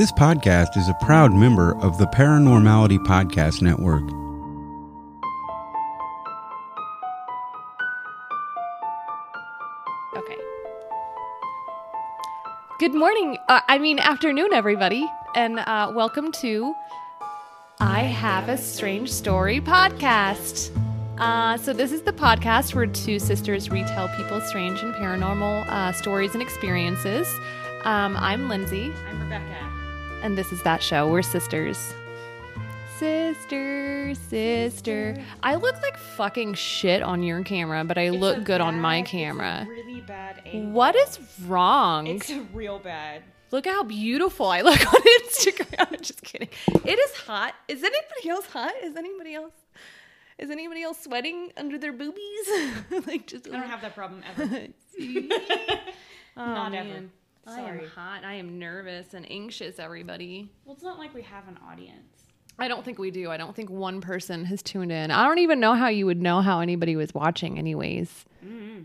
[0.00, 4.00] This podcast is a proud member of the Paranormality Podcast Network.
[10.16, 10.38] Okay.
[12.78, 13.36] Good morning.
[13.46, 16.74] Uh, I mean, afternoon, everybody, and uh, welcome to
[17.78, 20.74] I Have a Strange Story podcast.
[21.18, 25.92] Uh, so, this is the podcast where two sisters retell people's strange and paranormal uh,
[25.92, 27.28] stories and experiences.
[27.84, 29.79] Um, I'm Lindsay, I'm Rebecca.
[30.22, 31.10] And this is that show.
[31.10, 31.94] We're sisters.
[32.98, 35.16] Sister, sister.
[35.42, 38.98] I look like fucking shit on your camera, but I It's look good on my
[38.98, 39.66] bad- it's a camera.
[39.68, 40.72] really bad angle.
[40.72, 42.06] What is wrong?
[42.06, 43.22] It's real bad.
[43.52, 46.00] Look how beautiful I look on Instagram.
[46.02, 46.48] Just kidding.
[46.84, 47.54] It is hot.
[47.68, 48.72] Is anybody else hot?
[48.82, 49.54] Is anybody else?
[50.38, 52.48] Is anybody else sweating under their boobies?
[53.06, 53.48] like just.
[53.48, 54.68] I don't have that problem ever.
[56.36, 57.04] Oh, Not ever.
[57.46, 57.58] Man.
[57.58, 58.24] I am hot.
[58.24, 59.78] I am nervous and anxious.
[59.78, 60.50] Everybody.
[60.64, 62.24] Well, it's not like we have an audience.
[62.58, 63.30] I don't think we do.
[63.30, 65.10] I don't think one person has tuned in.
[65.10, 68.26] I don't even know how you would know how anybody was watching, anyways.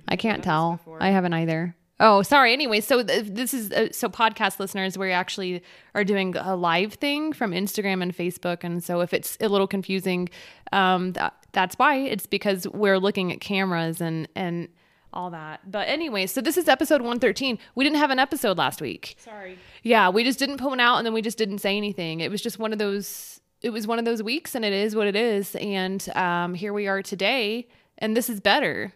[0.07, 0.79] I can't this tell.
[0.99, 1.75] I haven't either.
[1.99, 2.51] Oh, sorry.
[2.51, 6.95] Anyway, so th- this is uh, so podcast listeners, we actually are doing a live
[6.95, 10.27] thing from Instagram and Facebook, and so if it's a little confusing,
[10.73, 11.95] um, that, that's why.
[11.97, 14.67] It's because we're looking at cameras and and
[15.15, 15.69] all that.
[15.69, 17.57] But anyway, so this is episode one thirteen.
[17.73, 19.15] We didn't have an episode last week.
[19.19, 19.57] Sorry.
[19.83, 22.19] Yeah, we just didn't put one out and then we just didn't say anything.
[22.19, 24.95] It was just one of those it was one of those weeks and it is
[24.95, 25.55] what it is.
[25.55, 28.93] And um here we are today and this is better.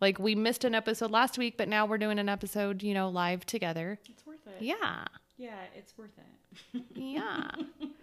[0.00, 3.08] Like we missed an episode last week, but now we're doing an episode, you know,
[3.08, 3.98] live together.
[4.08, 4.62] It's worth it.
[4.62, 5.04] Yeah.
[5.36, 6.82] Yeah, it's worth it.
[6.94, 7.50] Yeah.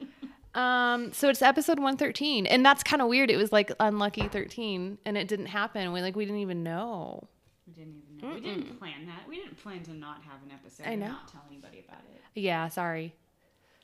[0.58, 3.30] um so it's episode 113 and that's kind of weird.
[3.30, 5.92] It was like unlucky 13 and it didn't happen.
[5.94, 7.28] We like we didn't even know.
[7.68, 8.36] We didn't even know.
[8.36, 9.28] We didn't plan that.
[9.30, 11.08] We didn't plan to not have an episode I and know.
[11.10, 12.22] not tell anybody about it.
[12.34, 13.14] Yeah, sorry.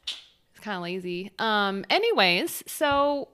[0.08, 1.32] It's kind of lazy.
[1.40, 3.30] Um anyways, so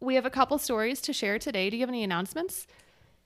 [0.00, 1.70] we have a couple stories to share today.
[1.70, 2.66] Do you have any announcements?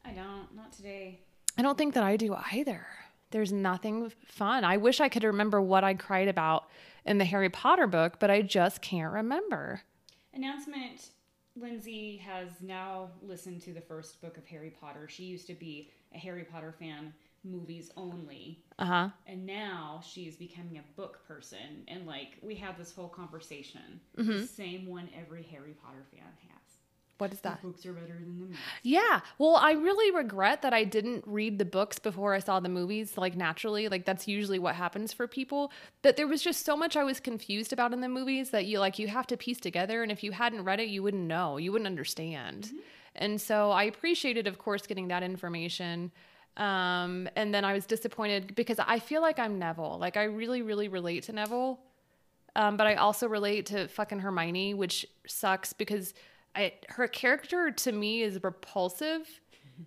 [0.04, 0.54] I don't.
[0.56, 1.20] Not today.
[1.58, 2.86] I don't think that I do either.
[3.30, 4.64] There's nothing fun.
[4.64, 6.68] I wish I could remember what I cried about
[7.04, 9.82] in the Harry Potter book, but I just can't remember.
[10.34, 11.10] Announcement
[11.56, 15.06] Lindsay has now listened to the first book of Harry Potter.
[15.08, 17.12] She used to be a Harry Potter fan,
[17.44, 18.62] movies only.
[18.78, 19.10] Uh-huh.
[19.26, 24.38] and now she's becoming a book person and like we had this whole conversation Mm-hmm.
[24.40, 26.61] the same one every harry potter fan has
[27.22, 27.60] What is that?
[27.62, 29.20] the books are better than the movies Yeah.
[29.38, 33.16] Well, I really regret that I didn't read the books before I saw the movies,
[33.16, 33.88] like naturally.
[33.88, 35.70] Like that's usually what happens for people.
[36.02, 38.80] That there was just so much I was confused about in the movies that you
[38.80, 41.58] like you have to piece together and if you hadn't read it, you wouldn't know.
[41.58, 42.72] You wouldn't understand.
[43.14, 46.10] And so I appreciated of course getting that information.
[46.56, 49.96] Um and then I was disappointed because I feel like I'm Neville.
[50.00, 51.78] Like I really really relate to Neville.
[52.54, 56.12] Um, but I also relate to fucking Hermione, which sucks because
[56.54, 59.40] I her character to me is repulsive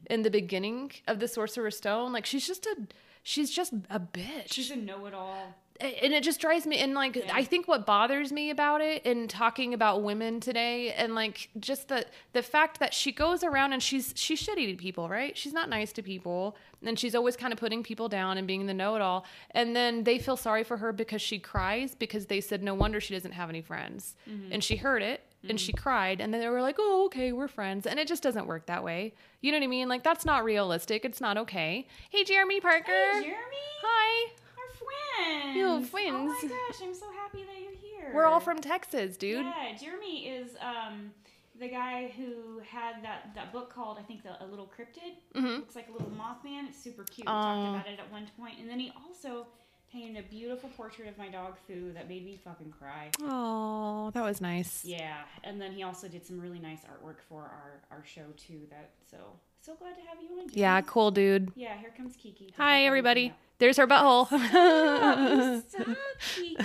[0.10, 2.12] in the beginning of the Sorcerer's Stone.
[2.12, 2.76] Like she's just a
[3.24, 4.54] she's just a bitch.
[4.54, 5.56] she's a know-it-all.
[5.82, 9.28] And it just drives me and like i think what bothers me about it in
[9.28, 13.84] talking about women today and like just the the fact that she goes around and
[13.84, 15.38] she's she's shitty to people right?
[15.38, 18.68] She's not nice to people and she's always kind of putting people down and being
[18.68, 19.26] the know-it-all.
[19.52, 23.02] And then they feel sorry for her because she cries because they said no wonder
[23.02, 24.16] she doesn't have any friends.
[24.30, 24.54] Mm-hmm.
[24.54, 27.48] And she heard it and she cried and then they were like oh okay we're
[27.48, 29.14] friends and it just doesn't work that way.
[29.42, 29.88] You know what i mean?
[29.90, 31.06] Like that's not realistic.
[31.06, 31.88] It's not okay.
[32.10, 32.92] Hey jeremy parker.
[33.14, 33.66] Hey jeremy.
[33.84, 34.32] Hi.
[34.58, 35.56] Our friends.
[35.58, 36.34] Yo, oh friends.
[36.44, 38.12] my gosh i'm so happy that you're here.
[38.14, 39.46] We're all from Texas, dude.
[39.46, 41.12] yeah jeremy is um
[41.58, 45.14] the guy who had that, that book called I think the, a little cryptid.
[45.40, 45.60] Mhm.
[45.60, 46.68] looks like a little mothman.
[46.68, 47.26] It's super cute.
[47.28, 48.56] We talked about it at one point.
[48.60, 49.48] And then he also
[49.96, 54.24] painted a beautiful portrait of my dog Foo that made me fucking cry Oh, that
[54.24, 54.84] was nice.
[54.84, 58.62] Yeah, and then he also did some really nice artwork for our our show too.
[58.70, 59.18] That so
[59.62, 60.48] so glad to have you on.
[60.52, 61.52] Yeah, cool, dude.
[61.56, 62.54] Yeah, here comes Kiki.
[62.58, 63.34] Hi, everybody.
[63.58, 64.28] There's her butthole.
[64.32, 65.64] up.
[65.70, 65.88] Stop,
[66.36, 66.56] Kiki.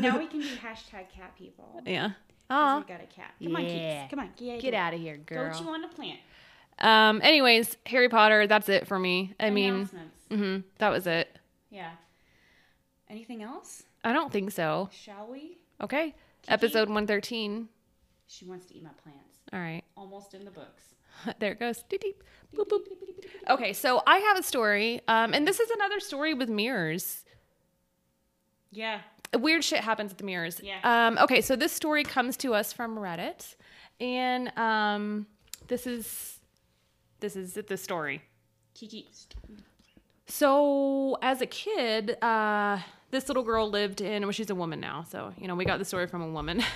[0.00, 1.82] now we can do hashtag cat people.
[1.86, 2.10] yeah.
[2.48, 2.78] Aw.
[2.78, 3.34] we got a cat.
[3.42, 4.02] Come on, Yeah.
[4.04, 4.10] Kiki.
[4.10, 5.52] Come on, get, Get out of here, girl.
[5.56, 6.18] chew on a plant.
[6.78, 7.20] Um.
[7.22, 8.46] Anyways, Harry Potter.
[8.46, 9.34] That's it for me.
[9.38, 10.16] I mean, Announcements.
[10.30, 11.28] hmm that was it.
[11.68, 11.90] Yeah.
[13.10, 13.82] Anything else?
[14.04, 14.88] I don't think so.
[14.92, 15.58] Shall we?
[15.80, 16.14] Okay.
[16.46, 17.68] Episode 113.
[18.28, 19.38] She wants to eat my plants.
[19.52, 19.82] All right.
[19.96, 20.94] Almost in the books.
[21.40, 21.82] there it goes.
[21.90, 22.14] Doop, doop.
[22.56, 23.50] Boop, boop.
[23.50, 27.24] Okay, so I have a story, um, and this is another story with mirrors.
[28.70, 29.00] Yeah.
[29.36, 30.60] weird shit happens at the mirrors.
[30.62, 30.78] Yeah.
[30.84, 33.56] Um, okay, so this story comes to us from Reddit,
[33.98, 35.26] and um,
[35.66, 36.38] this is
[37.18, 38.22] this is the story.
[38.74, 39.08] Kiki.
[40.26, 42.78] So as a kid, uh,
[43.10, 45.78] this little girl lived in well she's a woman now so you know we got
[45.78, 46.62] the story from a woman.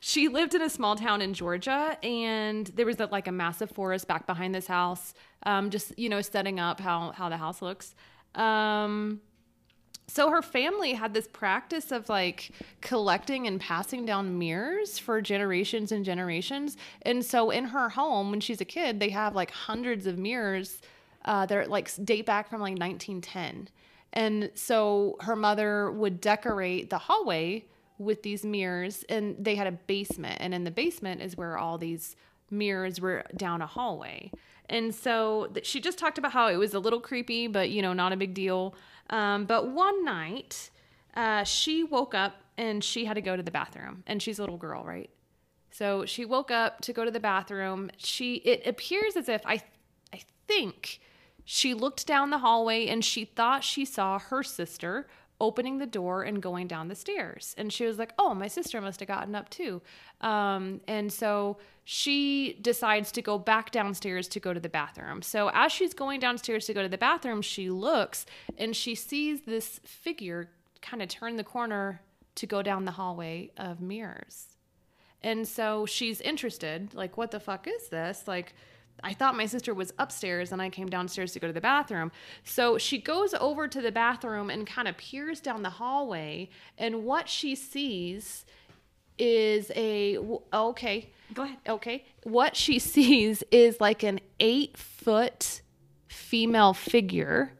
[0.00, 3.70] She lived in a small town in georgia and there was a, like a massive
[3.70, 5.14] forest back behind this house
[5.44, 7.94] um, just you know setting up how how the house looks.
[8.34, 9.20] Um,
[10.06, 12.50] so her family had this practice of like
[12.82, 16.76] collecting and passing down mirrors for generations and generations.
[17.02, 20.80] And so in her home when she's a kid they have like hundreds of mirrors
[21.24, 23.68] uh, they're like date back from like 1910
[24.14, 27.66] and so her mother would decorate the hallway
[27.98, 30.38] with these mirrors, and they had a basement.
[30.40, 32.16] And in the basement is where all these
[32.50, 34.30] mirrors were down a hallway.
[34.68, 37.92] And so she just talked about how it was a little creepy, but you know,
[37.92, 38.74] not a big deal.
[39.10, 40.70] Um, but one night,
[41.14, 44.42] uh, she woke up and she had to go to the bathroom, and she's a
[44.42, 45.10] little girl, right?
[45.70, 47.90] So she woke up to go to the bathroom.
[47.96, 49.60] She it appears as if I
[50.12, 51.00] I think
[51.44, 55.06] she looked down the hallway and she thought she saw her sister
[55.40, 57.54] opening the door and going down the stairs.
[57.58, 59.82] And she was like, oh, my sister must have gotten up too.
[60.20, 65.22] Um, and so she decides to go back downstairs to go to the bathroom.
[65.22, 68.26] So as she's going downstairs to go to the bathroom, she looks
[68.56, 70.50] and she sees this figure
[70.80, 72.00] kind of turn the corner
[72.36, 74.46] to go down the hallway of mirrors.
[75.22, 78.28] And so she's interested, like, what the fuck is this?
[78.28, 78.54] Like,
[79.02, 82.12] I thought my sister was upstairs and I came downstairs to go to the bathroom.
[82.44, 86.48] So she goes over to the bathroom and kind of peers down the hallway.
[86.78, 88.44] And what she sees
[89.18, 90.18] is a,
[90.52, 91.10] okay.
[91.34, 91.58] Go ahead.
[91.68, 92.04] Okay.
[92.22, 95.60] What she sees is like an eight foot
[96.08, 97.52] female figure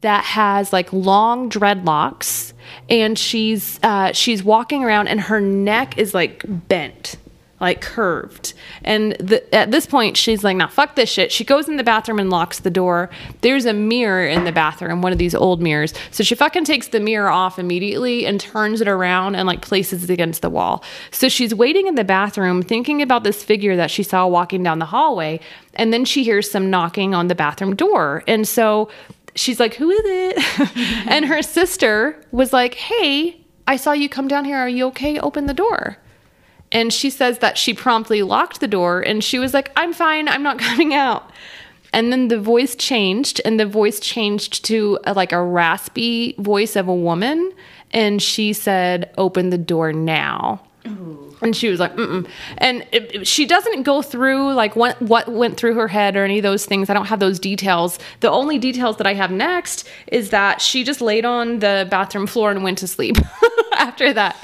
[0.00, 2.52] that has like long dreadlocks
[2.90, 7.16] and she's uh, she's walking around and her neck is like bent
[7.60, 8.52] like curved.
[8.82, 11.84] And the, at this point, she's like, "Now, fuck this shit." She goes in the
[11.84, 13.10] bathroom and locks the door.
[13.40, 15.94] There's a mirror in the bathroom, one of these old mirrors.
[16.10, 20.04] So she fucking takes the mirror off immediately and turns it around and like places
[20.04, 20.82] it against the wall.
[21.10, 24.78] So she's waiting in the bathroom, thinking about this figure that she saw walking down
[24.78, 25.40] the hallway,
[25.74, 28.88] and then she hears some knocking on the bathroom door, and so
[29.36, 34.28] she's like, "Who is it?" and her sister was like, "Hey." I saw you come
[34.28, 34.58] down here.
[34.58, 35.18] Are you okay?
[35.18, 35.96] Open the door.
[36.74, 40.28] And she says that she promptly locked the door and she was like, I'm fine,
[40.28, 41.30] I'm not coming out.
[41.94, 46.74] And then the voice changed and the voice changed to a, like a raspy voice
[46.74, 47.52] of a woman.
[47.92, 50.60] And she said, Open the door now.
[50.88, 51.36] Ooh.
[51.40, 52.28] And she was like, Mm-mm.
[52.58, 56.24] and it, it, she doesn't go through like what what went through her head or
[56.24, 56.90] any of those things.
[56.90, 57.98] I don't have those details.
[58.20, 62.26] The only details that I have next is that she just laid on the bathroom
[62.26, 63.16] floor and went to sleep
[63.78, 64.36] after that.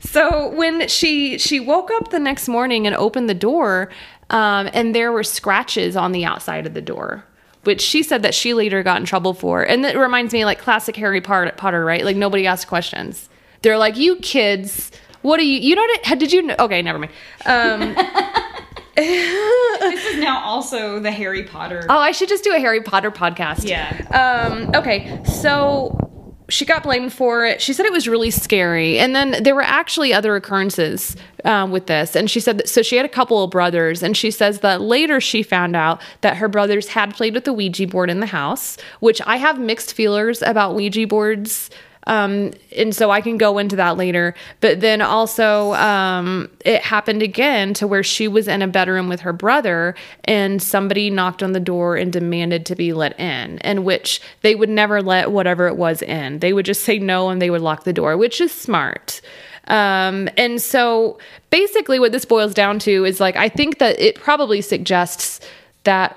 [0.00, 3.90] So when she she woke up the next morning and opened the door,
[4.30, 7.24] um, and there were scratches on the outside of the door
[7.64, 9.62] which she said that she later got in trouble for.
[9.62, 12.04] And it reminds me like classic Harry Potter, right?
[12.04, 13.28] Like nobody asked questions.
[13.62, 14.90] They're like, "You kids,
[15.22, 15.58] what are you?
[15.58, 16.18] You know what?
[16.18, 16.42] Did you?
[16.42, 16.56] Know?
[16.58, 17.12] Okay, never mind."
[17.46, 17.94] Um,
[18.96, 21.86] this is now also the Harry Potter.
[21.88, 23.68] Oh, I should just do a Harry Potter podcast.
[23.68, 23.92] Yeah.
[24.10, 26.11] Um, okay, so
[26.52, 27.62] she got blamed for it.
[27.62, 28.98] She said it was really scary.
[28.98, 32.14] And then there were actually other occurrences um, with this.
[32.14, 34.02] And she said that, so she had a couple of brothers.
[34.02, 37.52] And she says that later she found out that her brothers had played with the
[37.52, 41.70] Ouija board in the house, which I have mixed feelers about Ouija boards
[42.06, 44.34] um, and so I can go into that later.
[44.60, 49.20] But then also, um, it happened again to where she was in a bedroom with
[49.20, 49.94] her brother,
[50.24, 54.54] and somebody knocked on the door and demanded to be let in, and which they
[54.54, 56.40] would never let whatever it was in.
[56.40, 59.20] They would just say no and they would lock the door, which is smart.
[59.68, 61.18] Um, and so
[61.50, 65.40] basically, what this boils down to is like, I think that it probably suggests
[65.84, 66.16] that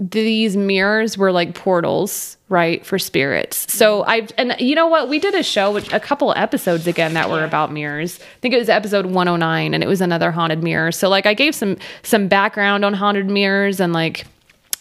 [0.00, 3.72] these mirrors were like portals right for spirits.
[3.72, 5.08] So i and you know what?
[5.08, 8.18] We did a show which a couple episodes again that were about mirrors.
[8.18, 10.90] I think it was episode 109 and it was another haunted mirror.
[10.90, 14.26] So like i gave some some background on haunted mirrors and like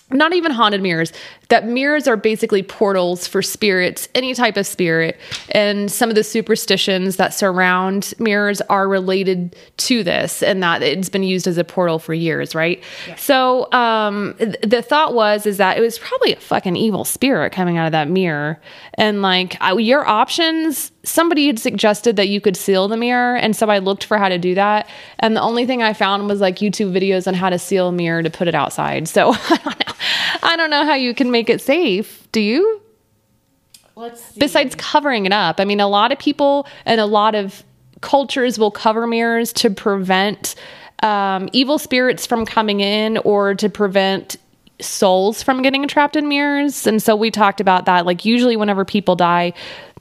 [0.09, 1.11] not even haunted mirrors
[1.53, 5.19] that mirrors are basically portals for spirits any type of spirit.
[5.51, 11.09] And some of the superstitions that surround mirrors are related to this and that it's
[11.09, 12.83] been used as a portal for years right?
[13.07, 13.15] Yeah.
[13.17, 14.33] so um,
[14.63, 17.91] the thought was is that it was probably a fucking evil spirit coming out of
[17.91, 18.59] that mirror.
[18.95, 23.35] And like your options somebody had suggested that you could seal the mirror.
[23.35, 24.89] And so i looked for how to do that.
[25.19, 27.91] And the only thing i found was like youtube videos on how to seal a
[27.91, 29.07] mirror to put it outside.
[29.07, 29.93] So i don't know
[30.43, 32.27] i don't know how you can make it safe.
[32.31, 32.81] Do you?
[33.95, 34.39] Let's see.
[34.39, 35.59] besides covering it up.
[35.59, 37.63] I mean a lot of people and a lot of
[38.01, 40.55] cultures will cover mirrors to prevent
[41.03, 44.37] um, evil spirits from coming in or to prevent
[44.81, 46.87] souls from getting trapped in mirrors.
[46.87, 48.05] And so we talked about that.
[48.05, 49.53] Like usually whenever people die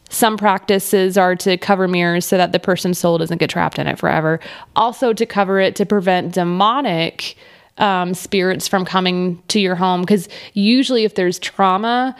[0.08, 3.86] Some practices are to cover mirrors so that the person's soul doesn't get trapped in
[3.86, 4.40] it forever.
[4.76, 7.34] Also, to cover it to prevent demonic
[7.78, 10.02] um, spirits from coming to your home.
[10.02, 12.16] Because usually, if there's trauma,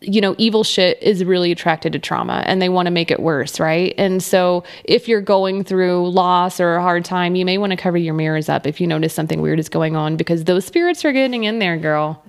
[0.00, 3.20] you know, evil shit is really attracted to trauma and they want to make it
[3.20, 3.94] worse, right?
[3.96, 7.76] And so, if you're going through loss or a hard time, you may want to
[7.76, 11.04] cover your mirrors up if you notice something weird is going on because those spirits
[11.04, 12.22] are getting in there, girl.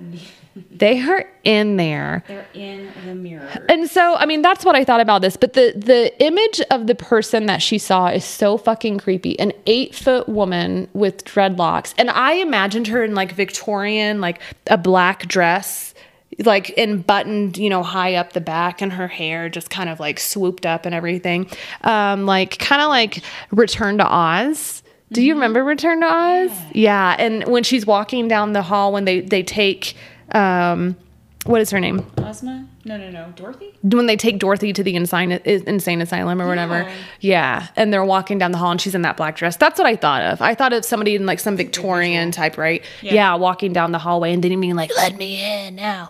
[0.71, 2.23] They are in there.
[2.27, 3.47] They're in the mirror.
[3.69, 5.37] And so, I mean, that's what I thought about this.
[5.37, 9.39] But the the image of the person that she saw is so fucking creepy.
[9.39, 14.77] An eight foot woman with dreadlocks, and I imagined her in like Victorian, like a
[14.77, 15.93] black dress,
[16.43, 19.99] like in buttoned, you know, high up the back, and her hair just kind of
[19.99, 21.49] like swooped up and everything,
[21.83, 24.83] um, like kind of like Return to Oz.
[25.11, 26.51] Do you remember Return to Oz?
[26.73, 27.15] Yeah.
[27.17, 29.95] And when she's walking down the hall, when they they take,
[30.31, 30.95] um,
[31.45, 32.05] what is her name?
[32.17, 32.67] Ozma?
[32.83, 33.33] No, no, no.
[33.35, 33.73] Dorothy?
[33.81, 36.83] when they take Dorothy to the insane insane asylum or whatever.
[36.83, 36.95] Yeah.
[37.19, 39.55] Yeah, and they're walking down the hall and she's in that black dress.
[39.55, 40.41] That's what I thought of.
[40.41, 42.83] I thought of somebody in like some Victorian type, right?
[43.01, 43.13] Yeah.
[43.13, 43.35] Yeah.
[43.35, 46.09] walking down the hallway and then being like, "Let me in now."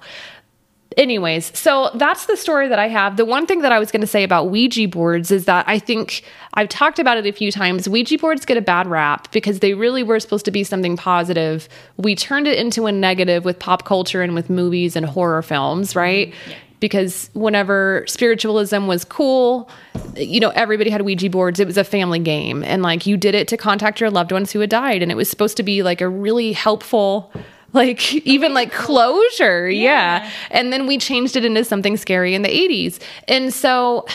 [0.97, 3.17] Anyways, so that's the story that I have.
[3.17, 5.77] The one thing that I was going to say about Ouija boards is that I
[5.77, 6.23] think
[6.55, 7.87] I've talked about it a few times.
[7.87, 11.69] Ouija boards get a bad rap because they really were supposed to be something positive.
[11.97, 15.89] We turned it into a negative with pop culture and with movies and horror films,
[15.89, 15.99] mm-hmm.
[15.99, 16.33] right?
[16.79, 19.69] Because whenever spiritualism was cool,
[20.15, 21.59] you know, everybody had Ouija boards.
[21.59, 22.63] It was a family game.
[22.63, 25.03] And like you did it to contact your loved ones who had died.
[25.03, 27.31] And it was supposed to be like a really helpful,
[27.77, 29.69] like even like closure.
[29.69, 30.29] Yeah.
[30.51, 32.99] And then we changed it into something scary in the 80s.
[33.29, 34.05] And so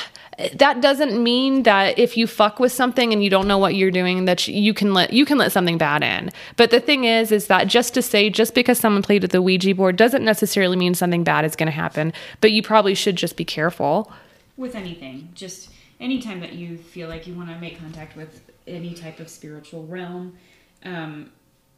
[0.54, 3.90] that doesn't mean that if you fuck with something and you don't know what you're
[3.90, 6.30] doing that you can let you can let something bad in.
[6.56, 9.42] But the thing is is that just to say just because someone played with the
[9.42, 13.16] Ouija board doesn't necessarily mean something bad is going to happen, but you probably should
[13.16, 14.12] just be careful.
[14.56, 15.30] With anything.
[15.34, 19.28] Just anytime that you feel like you want to make contact with any type of
[19.28, 20.36] spiritual realm,
[20.84, 21.30] um,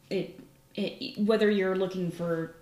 [0.09, 0.39] it,
[0.75, 2.55] it whether you're looking for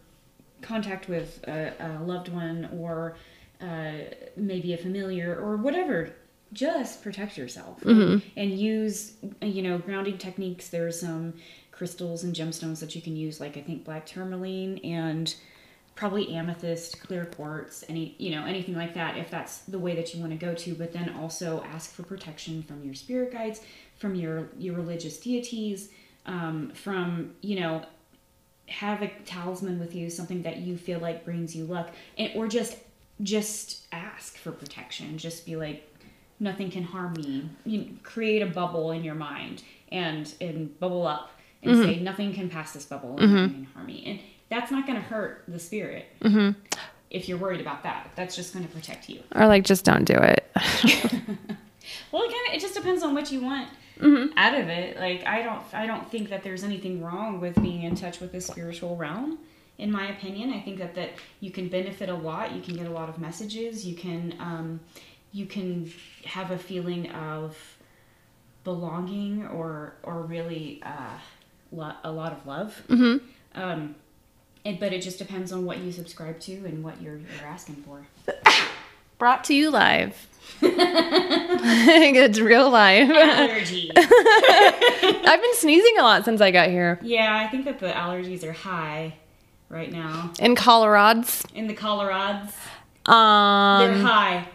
[0.61, 3.15] contact with a, a loved one or
[3.61, 3.93] uh,
[4.35, 6.13] maybe a familiar or whatever
[6.53, 7.81] just protect yourself.
[7.81, 10.69] And, and use you know grounding techniques.
[10.69, 11.33] There's some
[11.71, 15.33] crystals and gemstones that you can use like i think black tourmaline and
[15.95, 20.13] probably amethyst clear quartz any you know anything like that if that's the way that
[20.13, 20.73] you want to go to.
[20.75, 23.61] But then also ask for protection from your spirit guides
[23.97, 25.89] from your your religious deities
[26.25, 27.85] um, from you know
[28.67, 32.47] have a talisman with you something that you feel like brings you luck and or
[32.47, 32.77] just
[33.21, 35.17] just ask for protection.
[35.17, 35.87] Just be like
[36.39, 37.49] nothing can harm me.
[37.65, 41.83] You create a bubble in your mind and and bubble up and mm-hmm.
[41.83, 43.35] say nothing can pass this bubble and mm-hmm.
[43.35, 44.03] nothing can harm me.
[44.05, 46.59] And that's not going to hurt the spirit mm-hmm.
[47.09, 48.11] if you're worried about that.
[48.15, 49.21] That's just going to protect you.
[49.35, 50.49] Or like just don't do it.
[52.11, 53.67] well again it just depends on what you want
[54.37, 54.97] out of it.
[54.97, 58.31] Like i don't i don't think that there's anything wrong with being in touch with
[58.31, 59.39] the spiritual realm
[59.77, 60.51] in my opinion.
[60.53, 62.53] I think that that you can benefit a lot.
[62.53, 63.85] You can get a lot of messages.
[63.85, 64.79] You can um,
[65.31, 65.91] you can
[66.25, 67.57] have a feeling of
[68.63, 71.17] belonging or or really uh,
[71.71, 72.81] lo- a lot of love.
[73.55, 73.95] Um,
[74.65, 77.83] and, but it just depends on what you subscribe to and what you're, you're asking
[77.85, 78.07] for
[79.23, 80.27] Brought to you live.
[80.61, 83.09] it's real life.
[83.09, 86.99] allergy I've been sneezing a lot since I got here.
[87.01, 89.13] yeah i think that the allergies are high
[89.69, 91.41] right now In Colorado's.
[91.55, 92.51] in the Colorads.
[93.05, 94.45] They're Um, high.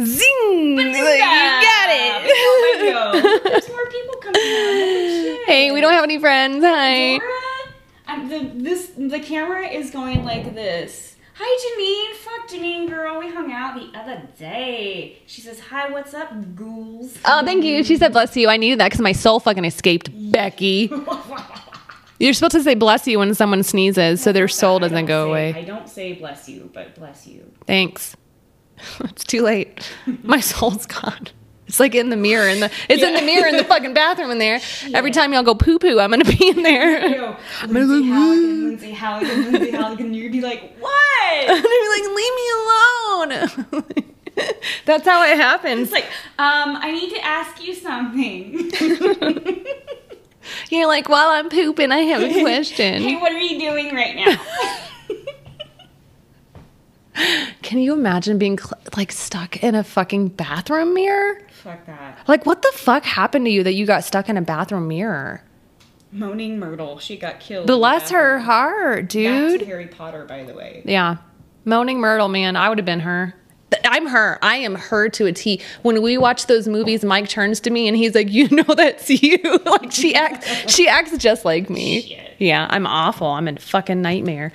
[0.00, 0.76] zing!
[0.76, 2.32] Like, you got it.
[3.00, 5.38] Oh There's more people coming on.
[5.48, 6.62] Hey, we don't have any friends.
[6.62, 7.16] Hi.
[7.18, 7.37] Dora, I'm
[8.28, 11.16] the this the camera is going like this.
[11.34, 13.20] Hi Janine, fuck Janine girl.
[13.20, 15.18] We hung out the other day.
[15.26, 17.16] She says, Hi, what's up, ghouls?
[17.24, 17.84] Oh, thank you.
[17.84, 18.48] She said bless you.
[18.48, 20.90] I needed that because my soul fucking escaped, Becky.
[22.18, 25.30] You're supposed to say bless you when someone sneezes so their soul doesn't go say-
[25.30, 25.54] away.
[25.54, 27.48] I don't say bless you, but bless you.
[27.66, 28.16] Thanks.
[29.00, 29.88] it's too late.
[30.24, 31.28] My soul's gone.
[31.68, 34.30] It's like in the mirror in the it's in the mirror in the fucking bathroom
[34.30, 34.58] in there.
[34.94, 37.06] Every time y'all go poo poo, I'm gonna be in there.
[37.08, 40.14] Yo, Lindsay Halligan, Lindsay Halligan, Lindsay Halligan.
[40.14, 40.94] You'd be like, What?
[41.48, 44.04] and I'm like, leave me alone.
[44.86, 45.82] That's how it happens.
[45.82, 46.06] It's like,
[46.38, 48.70] um, I need to ask you something.
[50.70, 53.02] You're like, while I'm pooping, I have a question.
[53.02, 54.40] hey, what are you doing right now?
[57.62, 61.42] Can you imagine being cl- like stuck in a fucking bathroom mirror?
[61.62, 62.18] Fuck that.
[62.26, 65.42] Like, what the fuck happened to you that you got stuck in a bathroom mirror?
[66.10, 66.98] Moaning Myrtle.
[66.98, 67.66] She got killed.
[67.66, 69.62] Bless her heart, dude.
[69.62, 70.82] Harry Potter, by the way.
[70.84, 71.16] Yeah.
[71.64, 73.34] Moaning Myrtle, man, I would have been her.
[73.84, 74.38] I'm her.
[74.40, 75.60] I am her to a T.
[75.82, 79.10] When we watch those movies, Mike turns to me and he's like, "You know that's
[79.10, 82.02] you." like she acts, she acts just like me.
[82.02, 82.36] Shit.
[82.38, 83.26] Yeah, I'm awful.
[83.26, 84.52] I'm a fucking nightmare.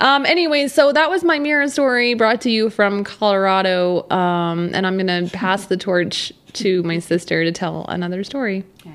[0.00, 0.26] Um.
[0.26, 4.08] Anyways, so that was my mirror story brought to you from Colorado.
[4.10, 4.70] Um.
[4.72, 8.64] And I'm gonna pass the torch to my sister to tell another story.
[8.80, 8.94] Okay.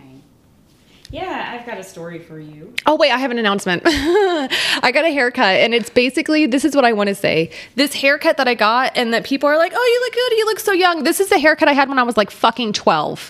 [1.14, 2.74] Yeah, I've got a story for you.
[2.88, 3.84] Oh wait, I have an announcement.
[3.86, 7.52] I got a haircut and it's basically this is what I want to say.
[7.76, 10.38] This haircut that I got and that people are like, "Oh, you look good.
[10.40, 12.74] You look so young." This is the haircut I had when I was like fucking
[12.74, 13.30] 12.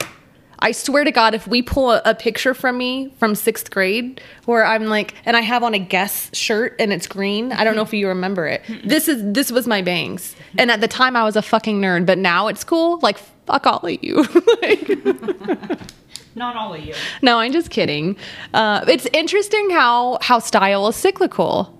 [0.63, 4.21] I swear to God, if we pull a, a picture from me from sixth grade
[4.45, 7.51] where I'm like, and I have on a Guess shirt and it's green.
[7.51, 8.61] I don't know if you remember it.
[8.85, 12.05] This is this was my bangs, and at the time I was a fucking nerd,
[12.05, 12.97] but now it's cool.
[13.01, 14.25] Like fuck all of you.
[14.61, 14.87] Like,
[16.35, 16.95] Not all of you.
[17.21, 18.15] no, I'm just kidding.
[18.53, 21.77] Uh, it's interesting how how style is cyclical,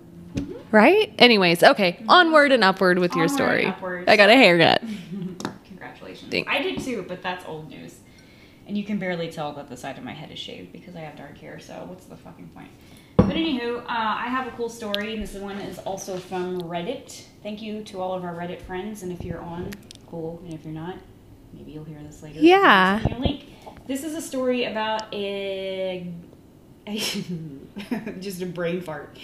[0.72, 1.12] right?
[1.18, 3.66] Anyways, okay, onward and upward with your story.
[4.08, 4.84] I got a haircut.
[5.66, 6.30] Congratulations.
[6.30, 6.52] Thanks.
[6.52, 7.96] I did too, but that's old news.
[8.68, 11.02] And you can barely tell that the side of my head is shaved because I
[11.02, 12.70] have dark hair, so what's the fucking point?
[13.18, 17.24] But anywho, uh, I have a cool story, and this one is also from Reddit.
[17.42, 19.72] Thank you to all of our Reddit friends, and if you're on,
[20.10, 20.98] cool, and if you're not,
[21.54, 22.40] maybe you'll hear this later.
[22.40, 23.02] Yeah.
[23.16, 23.46] A link.
[23.86, 26.12] This is a story about a
[28.20, 29.18] just a brain fart.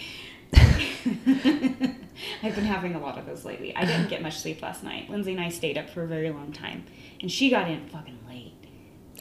[0.54, 3.76] I've been having a lot of those lately.
[3.76, 5.10] I didn't get much sleep last night.
[5.10, 6.86] Lindsay and I stayed up for a very long time,
[7.22, 8.49] and she got in fucking late.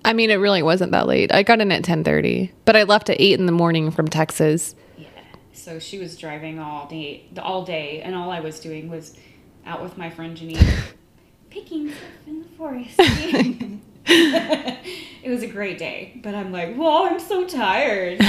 [0.09, 1.35] I mean, it really wasn't that late.
[1.35, 4.75] I got in at 10:30, but I left at eight in the morning from Texas.
[4.97, 5.09] Yeah.
[5.53, 9.15] So she was driving all day, all day, and all I was doing was
[9.67, 10.67] out with my friend Janine,
[11.51, 12.95] picking stuff in the forest.
[14.07, 18.23] it was a great day, but I'm like, whoa, I'm so tired.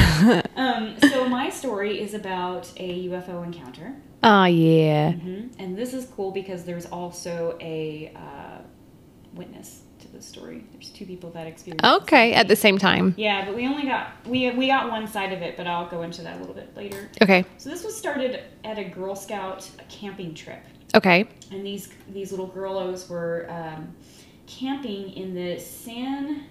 [0.58, 3.96] um, so my story is about a UFO encounter.
[4.22, 5.14] Oh yeah.
[5.14, 8.58] hmm And this is cool because there's also a uh,
[9.34, 10.64] witness to this story.
[10.74, 11.86] There's two people that experienced.
[11.86, 13.14] Okay, at the same time.
[13.18, 16.02] Yeah, but we only got we we got one side of it, but I'll go
[16.02, 17.10] into that a little bit later.
[17.22, 17.46] Okay.
[17.58, 20.62] So this was started at a Girl Scout camping trip,
[20.96, 21.28] Okay.
[21.52, 23.96] and these these little girlos were um,
[24.48, 26.46] camping in the San.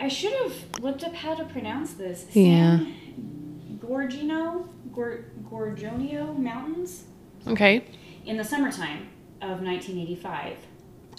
[0.00, 2.26] I should have looked up how to pronounce this.
[2.32, 2.78] Yeah.
[2.78, 7.04] San Gorgino, Gor, Gorgonio Mountains
[7.46, 7.84] Okay.
[8.26, 9.08] in the summertime
[9.40, 10.56] of 1985.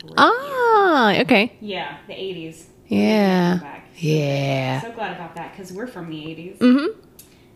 [0.03, 0.13] Year.
[0.17, 1.19] Ah.
[1.21, 1.55] Okay.
[1.61, 2.65] Yeah, the 80s.
[2.87, 3.79] Yeah.
[3.97, 4.81] Yeah.
[4.81, 6.57] So glad about that because we're from the 80s.
[6.57, 6.99] Mm-hmm.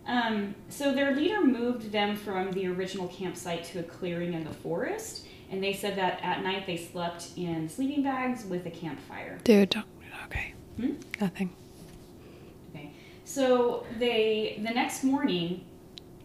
[0.05, 4.53] Um, so their leader moved them from the original campsite to a clearing in the
[4.53, 9.39] forest, and they said that at night they slept in sleeping bags with a campfire.
[9.43, 9.69] Dude.
[9.69, 9.85] Don't,
[10.25, 10.53] okay.
[10.75, 10.93] Hmm?
[11.21, 11.55] Nothing.
[12.71, 12.91] Okay.
[13.23, 15.63] So they the next morning,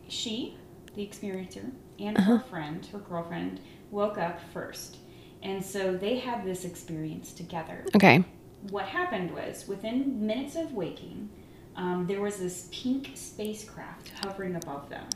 [0.09, 0.57] she,
[0.97, 4.97] the experiencer, and her friend, her girlfriend, woke up first,
[5.43, 7.85] and so they had this experience together.
[7.95, 8.25] Okay.
[8.71, 11.29] what happened was within minutes of waking
[11.77, 15.07] um, there was this pink spacecraft hovering above them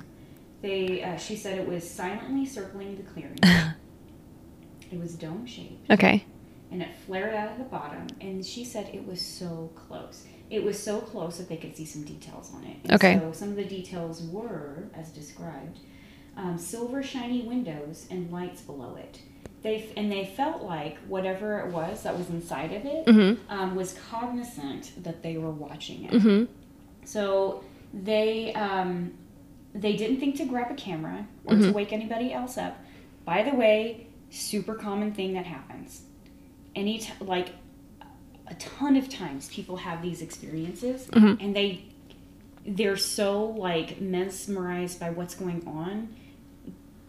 [0.60, 3.36] they uh, she said it was silently circling the clearing
[4.92, 6.24] it was dome shaped Okay.
[6.70, 10.62] and it flared out at the bottom and she said it was so close it
[10.62, 13.18] was so close that they could see some details on it and Okay.
[13.18, 15.80] so some of the details were as described
[16.36, 19.18] um, silver shiny windows and lights below it
[19.62, 23.38] they and they felt like whatever it was that was inside of it Mhm.
[23.48, 26.48] um, was cognizant that they were watching it Mhm.
[27.04, 27.62] so
[27.94, 29.12] they um,
[29.74, 32.76] they didn't think to grab a camera or to wake anybody else up.
[33.24, 36.02] By the way, super common thing that happens.
[36.74, 37.50] Any t- like
[38.48, 41.84] a ton of times people have these experiences and they
[42.66, 46.08] they're so like mesmerized by what's going on.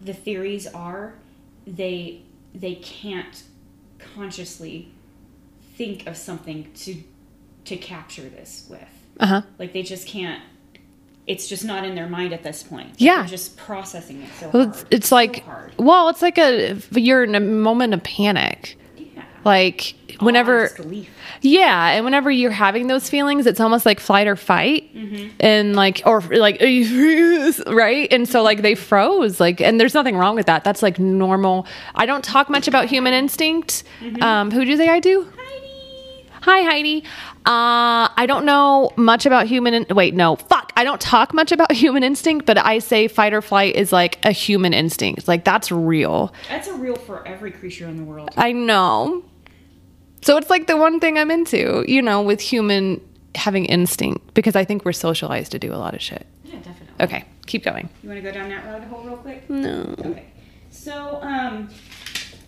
[0.01, 1.15] The theories are
[1.67, 3.43] they they can't
[3.99, 4.91] consciously
[5.75, 6.95] think of something to
[7.65, 8.79] to capture this with.
[9.19, 9.41] Uh huh.
[9.57, 10.41] Like they just can't.
[11.25, 12.95] It's just not in their mind at this point.
[12.97, 13.19] Yeah.
[13.21, 14.75] they're just processing it so Well, hard.
[14.75, 15.73] it's, it's So like, hard.
[15.77, 18.77] well, it's like a you're in a moment of panic.
[19.45, 20.69] Like whenever,
[21.41, 25.29] yeah, and whenever you're having those feelings, it's almost like flight or fight, Mm-hmm.
[25.39, 29.79] and like or like "Are you freeze?" right, and so like they froze, like, and
[29.79, 30.63] there's nothing wrong with that.
[30.63, 31.67] That's like normal.
[31.95, 33.83] I don't talk much about human instinct.
[34.01, 34.23] Mm-hmm.
[34.23, 35.27] Um, who do you think I do?
[36.41, 37.03] Hi, Heidi.
[37.45, 39.73] Uh, I don't know much about human.
[39.73, 40.73] In- Wait, no, fuck.
[40.75, 44.19] I don't talk much about human instinct, but I say fight or flight is like
[44.25, 45.27] a human instinct.
[45.27, 46.33] Like that's real.
[46.49, 48.29] That's a real for every creature in the world.
[48.37, 49.23] I know.
[50.23, 53.01] So it's like the one thing I'm into, you know, with human
[53.35, 56.25] having instinct because I think we're socialized to do a lot of shit.
[56.45, 56.95] Yeah, definitely.
[57.01, 57.89] Okay, keep going.
[58.01, 59.49] You want to go down that rabbit hole real quick?
[59.49, 59.93] No.
[59.99, 60.27] Okay.
[60.69, 61.69] So, um,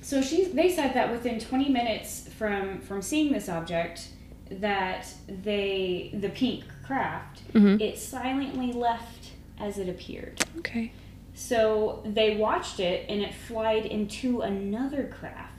[0.02, 4.08] so she they said that within 20 minutes from from seeing this object,
[4.50, 10.42] that they the pink craft it silently left as it appeared.
[10.60, 10.92] Okay.
[11.34, 15.55] So they watched it and it flied into another craft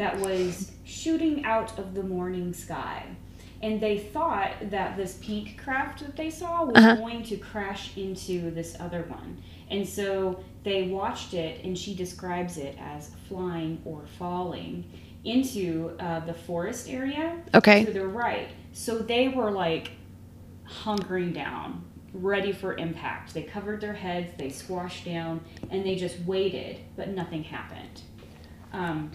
[0.00, 3.04] that was shooting out of the morning sky.
[3.60, 6.94] And they thought that this pink craft that they saw was Uh-huh.
[6.94, 9.36] going to crash into this other one.
[9.70, 14.84] And so they watched it and she describes it as flying or falling
[15.24, 17.84] into uh, the forest area Okay.
[17.84, 18.48] to the right.
[18.72, 19.90] So they were like
[20.66, 21.84] hunkering down,
[22.14, 23.34] ready for impact.
[23.34, 28.00] They covered their heads, they squashed down, and they just waited, but nothing happened.
[28.72, 29.10] Um,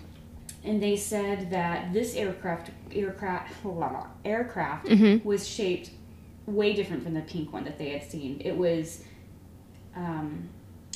[0.65, 3.53] and they said that this aircraft aircraft
[4.25, 4.89] aircraft
[5.23, 5.91] was shaped
[6.45, 8.41] way different from the pink one that they had seen.
[8.43, 9.03] It was
[9.95, 10.49] um,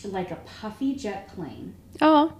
[0.04, 1.76] like a puffy jet plane.
[2.02, 2.34] Oh,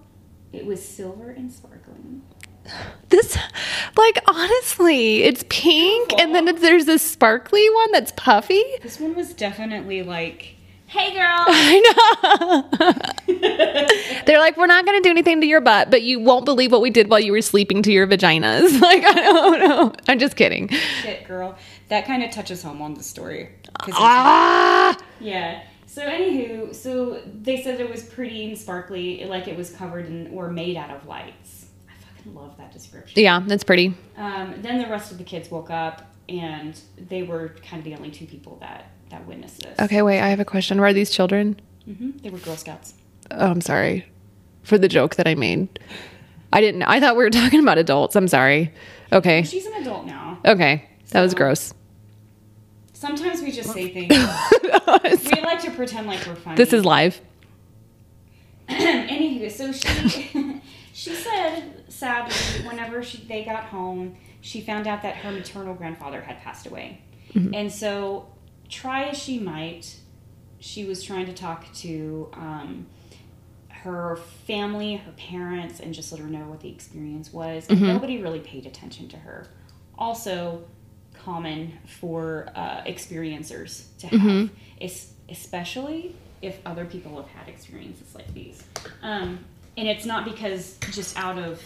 [0.52, 2.22] It was silver and sparkling.
[3.10, 3.38] this,
[3.98, 8.64] like, honestly, it's pink, and then there's this sparkly one that's puffy.
[8.82, 10.56] This one was definitely like,
[10.90, 12.66] "Hey, girl." I
[13.30, 13.30] know.
[14.26, 16.72] They're like, we're not going to do anything to your butt, but you won't believe
[16.72, 18.80] what we did while you were sleeping to your vaginas.
[18.90, 19.94] Like, I don't know.
[20.08, 20.70] I'm just kidding.
[20.70, 21.58] Shit, girl.
[21.90, 23.50] That kind of touches home on the story.
[23.92, 24.98] Ah!
[25.20, 25.64] yeah.
[25.86, 30.32] So anywho, so they said it was pretty and sparkly, like it was covered in
[30.34, 31.68] or made out of lights.
[31.88, 33.22] I fucking love that description.
[33.22, 33.96] Yeah, that's pretty.
[34.18, 37.96] Um, then the rest of the kids woke up, and they were kind of the
[37.96, 39.80] only two people that that witnessed this.
[39.80, 40.80] Okay, wait, I have a question.
[40.80, 41.60] Were these children?
[41.86, 42.94] hmm They were Girl Scouts.
[43.32, 44.06] Oh, I'm sorry
[44.64, 45.80] for the joke that I made.
[46.52, 46.84] I didn't.
[46.84, 48.16] I thought we were talking about adults.
[48.16, 48.72] I'm sorry.
[49.12, 49.44] Okay.
[49.44, 50.40] She's an adult now.
[50.46, 50.88] Okay.
[51.12, 51.74] That was gross.
[52.94, 54.10] Sometimes we just say things.
[54.12, 56.58] we like to pretend like we're funny.
[56.58, 57.22] this is live.
[58.70, 60.62] Anywho, so she
[60.94, 66.22] she said sadly, whenever she they got home, she found out that her maternal grandfather
[66.22, 67.02] had passed away,
[67.34, 68.28] and so
[68.70, 69.96] try as she might,
[70.60, 72.86] she was trying to talk to um,
[73.70, 77.68] her family, her parents, and just let her know what the experience was.
[77.70, 79.48] And nobody really paid attention to her.
[79.98, 80.64] Also,
[81.14, 84.50] common for uh, experiencers to have,
[84.82, 88.64] es- especially if other people have had experiences like these.
[89.02, 89.40] Um,
[89.78, 91.62] and it's not because just out of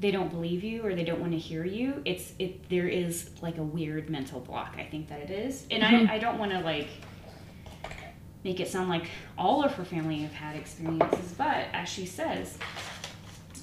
[0.00, 2.02] they don't believe you or they don't want to hear you.
[2.04, 4.74] It's it there is like a weird mental block.
[4.78, 6.88] I think that it is, and I, I don't want to like
[8.42, 9.04] make it sound like
[9.36, 12.56] all of her family have had experiences, but as she says,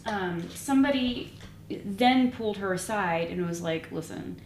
[0.06, 1.34] um, somebody
[1.70, 4.40] then pulled her aside and was like, "Listen,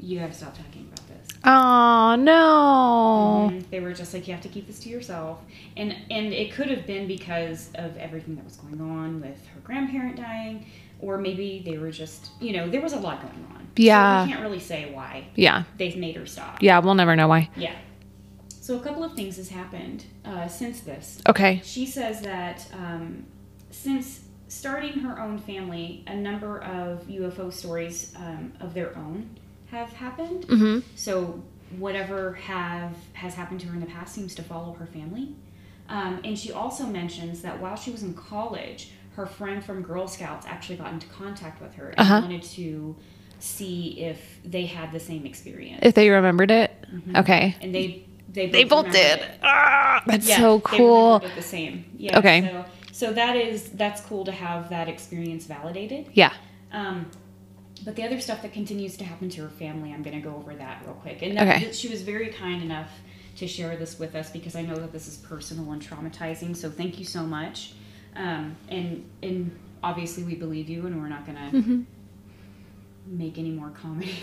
[0.00, 3.48] you got to stop talking about this." Oh no.
[3.54, 5.40] And they were just like, "You have to keep this to yourself,"
[5.76, 9.60] and and it could have been because of everything that was going on with her
[9.62, 10.66] grandparent dying,
[11.00, 13.68] or maybe they were just, you know, there was a lot going on.
[13.76, 14.22] Yeah.
[14.22, 15.64] so we can't really say why Yeah.
[15.76, 16.62] they made her stop.
[16.62, 16.78] Yeah.
[16.80, 17.50] We'll never know why.
[17.56, 17.74] Yeah.
[18.48, 21.20] So a couple of things has happened uh, since this.
[21.28, 21.60] Okay.
[21.64, 23.24] She says that um,
[23.70, 29.30] since starting her own family, a number of UFO stories um, of their own
[29.70, 30.46] have happened.
[30.48, 30.80] Mm-hmm.
[30.96, 31.42] So
[31.78, 35.34] whatever have has happened to her in the past seems to follow her family.
[35.88, 40.06] Um, and she also mentions that while she was in college, her friend from Girl
[40.06, 42.20] Scouts actually got into contact with her and Uh-huh.
[42.22, 42.94] wanted to
[43.40, 45.80] see if they had the same experience.
[45.82, 46.70] If they remembered it.
[47.16, 47.56] Okay.
[47.60, 49.20] and they they both, They both did.
[49.42, 51.06] Ah, that's Yeah, so they cool.
[51.14, 51.84] remembered it the same.
[51.96, 52.18] Yeah.
[52.18, 52.42] Okay.
[52.42, 56.06] So, so that is that's cool to have that experience validated.
[56.12, 56.32] Yeah.
[56.70, 57.10] Um,
[57.84, 60.36] but the other stuff that continues to happen to her family, I'm going to go
[60.36, 61.22] over that real quick.
[61.22, 61.72] And that, Okay.
[61.72, 62.90] she was very kind enough
[63.36, 66.54] to share this with us because I know that this is personal and traumatizing.
[66.56, 67.72] So thank you so much.
[68.16, 71.82] Um, and and obviously we believe you, and we're not going to Mm-hmm.
[73.06, 74.14] make any more comedy.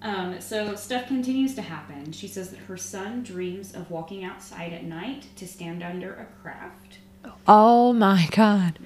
[0.00, 2.12] Um, so stuff continues to happen.
[2.12, 6.26] She says that her son dreams of walking outside at night to stand under a
[6.40, 6.98] craft.
[7.48, 8.78] Oh my God.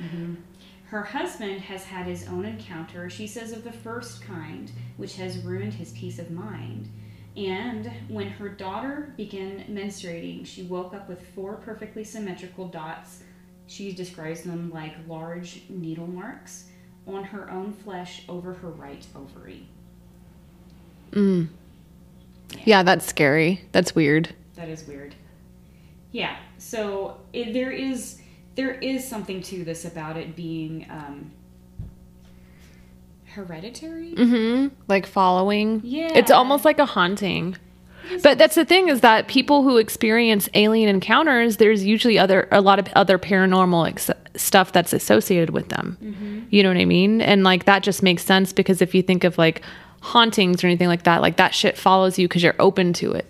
[0.87, 5.39] Her husband has had his own encounter, she says, of the first kind, which has
[5.45, 6.89] ruined his peace of mind.
[7.37, 13.23] And when her daughter began menstruating, she woke up with four perfectly symmetrical dots.
[13.67, 16.67] She describes them like large needle marks
[17.07, 19.67] on her own flesh over her right ovary.
[21.13, 21.49] Mm.
[22.65, 23.63] Yeah, that's scary.
[23.73, 24.35] That's weird.
[24.57, 25.15] That is weird.
[26.13, 26.37] Yeah.
[26.59, 28.21] So it, there is
[28.55, 31.33] there is something to this about it being um,
[33.27, 34.15] hereditary.
[34.15, 35.81] hmm Like following.
[35.85, 36.11] Yeah.
[36.15, 37.57] It's almost like a haunting.
[38.23, 42.61] But that's the thing is that people who experience alien encounters, there's usually other a
[42.61, 45.97] lot of other paranormal ex- stuff that's associated with them.
[46.03, 46.41] Mm-hmm.
[46.51, 47.21] You know what I mean?
[47.21, 49.63] And like that just makes sense because if you think of like
[50.01, 53.27] hauntings or anything like that, like that shit follows you because you're open to it.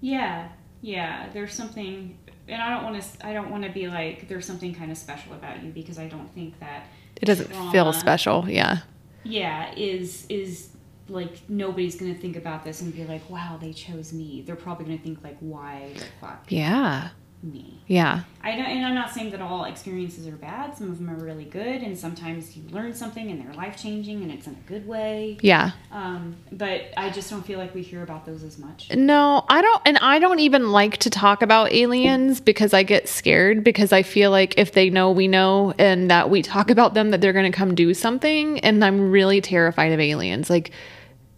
[0.00, 0.48] Yeah,
[0.82, 1.28] yeah.
[1.32, 3.26] There's something, and I don't want to.
[3.26, 6.08] I don't want to be like there's something kind of special about you because I
[6.08, 6.86] don't think that
[7.20, 8.46] It doesn't feel special.
[8.48, 8.78] Yeah.
[9.22, 10.68] Yeah, is is
[11.08, 14.42] like nobody's gonna think about this and be like, wow, they chose me.
[14.46, 17.08] They're probably gonna think like, why the fuck Yeah.
[17.42, 17.82] me?
[17.86, 18.20] Yeah.
[18.42, 20.78] I don't, and I'm not saying that all experiences are bad.
[20.78, 24.22] Some of them are really good, and sometimes you learn something and they're life changing,
[24.22, 25.36] and it's in a good way.
[25.42, 25.72] Yeah.
[25.92, 28.90] Um, but I just don't feel like we hear about those as much.
[28.94, 29.82] No, I don't.
[29.84, 34.02] And I don't even like to talk about aliens because I get scared because I
[34.02, 37.34] feel like if they know we know and that we talk about them, that they're
[37.34, 38.58] going to come do something.
[38.60, 40.48] And I'm really terrified of aliens.
[40.48, 40.70] Like,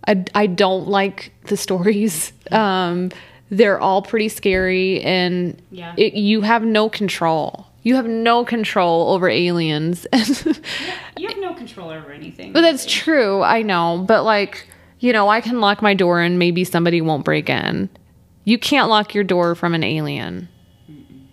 [0.07, 2.33] I, I don't like the stories.
[2.53, 3.11] Um,
[3.51, 5.95] they're all pretty scary and Yeah.
[5.97, 7.67] it, you have no control.
[7.83, 10.07] You have no control over aliens.
[11.19, 12.53] You have no control over anything.
[12.53, 13.43] But that's true.
[13.43, 14.05] I know.
[14.07, 14.69] But like,
[15.01, 17.89] you know, I can lock my door and maybe somebody won't break in.
[18.45, 20.49] You can't lock your door from an alien.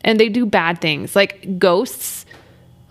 [0.05, 1.15] And they do bad things.
[1.17, 2.22] Like ghosts.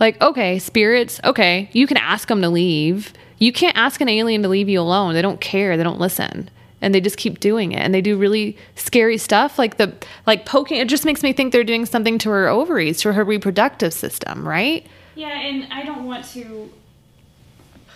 [0.02, 3.12] Like, okay, spirits, okay, you can ask them to leave.
[3.38, 5.14] You can't ask an alien to leave you alone.
[5.14, 5.76] They don't care.
[5.76, 6.50] They don't listen.
[6.80, 7.78] And they just keep doing it.
[7.78, 9.94] And they do really scary stuff like the
[10.26, 13.22] like poking it just makes me think they're doing something to her ovaries, to her
[13.22, 14.84] reproductive system, right?
[15.14, 16.68] Yeah, and I don't want to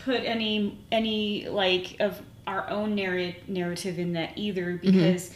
[0.04, 5.34] put any any like of our own narrative narrative in that either because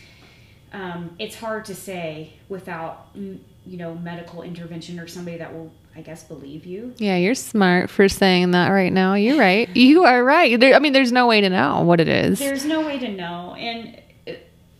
[0.72, 5.72] um, it's hard to say without mm, you know medical intervention or somebody that will
[5.94, 6.94] I guess believe you.
[6.98, 9.14] Yeah, you're smart for saying that right now.
[9.14, 9.68] You're right.
[9.76, 10.58] You are right.
[10.58, 12.38] There, I mean, there's no way to know what it is.
[12.38, 14.00] There's no way to know, and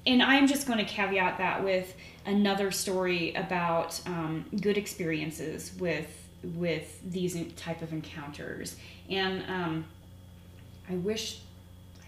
[0.07, 1.95] and I'm just going to caveat that with
[2.27, 6.09] another story about um, good experiences with
[6.43, 8.77] with these type of encounters,
[9.11, 9.85] and um,
[10.89, 11.41] I wish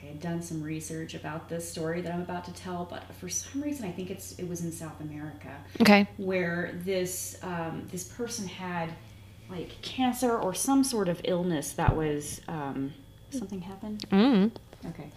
[0.03, 3.29] I had done some research about this story that I'm about to tell, but for
[3.29, 6.09] some reason I think it's it was in South America Okay.
[6.17, 8.91] where this um, this person had
[9.49, 12.93] like cancer or some sort of illness that was um,
[13.31, 14.05] something happened.
[14.11, 14.51] Mm.
[14.87, 15.11] Okay,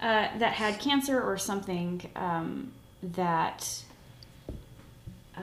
[0.00, 3.82] uh, that had cancer or something um, that
[5.36, 5.42] uh,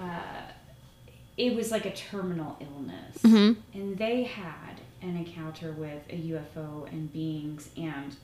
[1.38, 3.55] it was like a terminal illness, Mhm.
[3.73, 8.15] and they had an encounter with a UFO and beings, and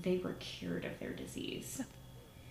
[0.00, 1.82] they were cured of their disease.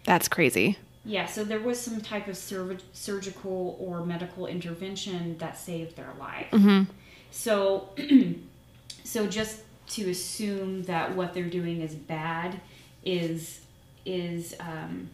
[0.06, 0.78] That's crazy.
[1.04, 6.14] Yeah, so there was some type of sur- surgical or medical intervention that saved their
[6.20, 6.48] life.
[6.52, 6.84] hmm
[7.32, 7.90] So,
[9.04, 12.62] so just to assume that what they're doing is bad
[13.04, 13.62] is
[14.06, 15.10] is um,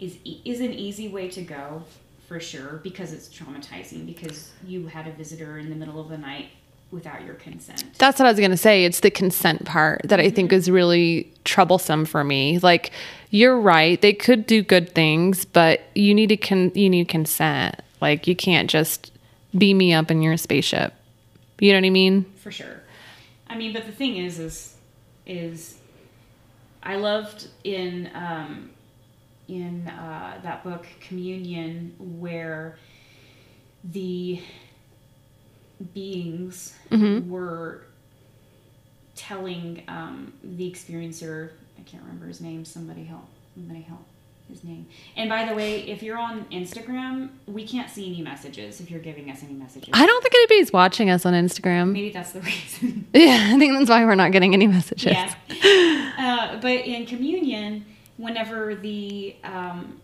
[0.00, 1.84] is e- is an easy way to go
[2.26, 6.18] for sure because it's traumatizing because you had a visitor in the middle of the
[6.18, 6.48] night
[6.92, 7.84] without your consent.
[7.98, 8.84] That's what I was going to say.
[8.84, 12.58] It's the consent part that I think is really troublesome for me.
[12.58, 12.92] Like,
[13.30, 14.00] you're right.
[14.00, 17.80] They could do good things, but you need to con- you need consent.
[18.00, 19.10] Like, you can't just
[19.56, 20.92] beam me up in your spaceship.
[21.58, 22.26] You know what I mean?
[22.36, 22.82] for sure.
[23.48, 24.74] I mean, but the thing is, is,
[25.26, 25.78] is,
[26.82, 28.70] I loved in um,
[29.48, 32.78] in uh, that book Communion where
[33.84, 34.40] the
[35.94, 37.82] beings were
[39.14, 41.50] telling um, the experiencer.
[41.78, 42.64] I can't remember his name.
[42.64, 43.28] Somebody help!
[43.54, 44.04] Somebody help!
[44.48, 44.86] His name.
[45.16, 49.00] And by the way, if you're on Instagram, we can't see any messages if you're
[49.00, 49.90] giving us any messages.
[49.92, 51.92] I don't think anybody's watching us on Instagram.
[51.92, 53.06] Maybe that's the reason.
[53.14, 55.12] Yeah, I think that's why we're not getting any messages.
[55.12, 55.34] Yeah.
[56.22, 57.84] Uh, but in communion,
[58.16, 60.00] whenever the um,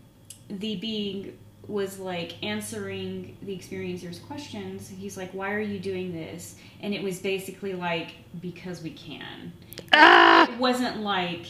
[0.49, 1.37] the being
[1.69, 7.03] was like answering the experiencer's questions, he's like, "Why are you doing this?" And it
[7.03, 8.09] was basically like,
[8.41, 9.53] "Because we can."
[9.93, 10.51] Ah!
[10.51, 11.45] It wasn't like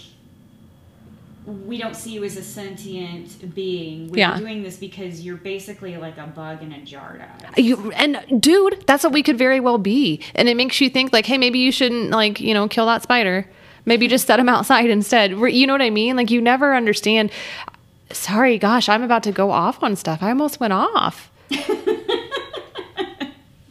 [1.46, 4.10] we don't see you as a sentient being.
[4.10, 4.38] We're Yeah.
[4.38, 7.58] doing this because you're basically like a bug in a jar to us.
[7.58, 10.20] You, and dude, that's what we could very well be.
[10.36, 13.02] And it makes you think like, hey, maybe you shouldn't like, you know, kill that
[13.02, 13.50] spider.
[13.86, 15.32] Maybe just set him outside instead.
[15.32, 16.16] You know what I mean?
[16.16, 17.32] Like you never understand.
[18.12, 20.24] Sorry, gosh, I'm about to go off on stuff.
[20.24, 21.32] I almost went off.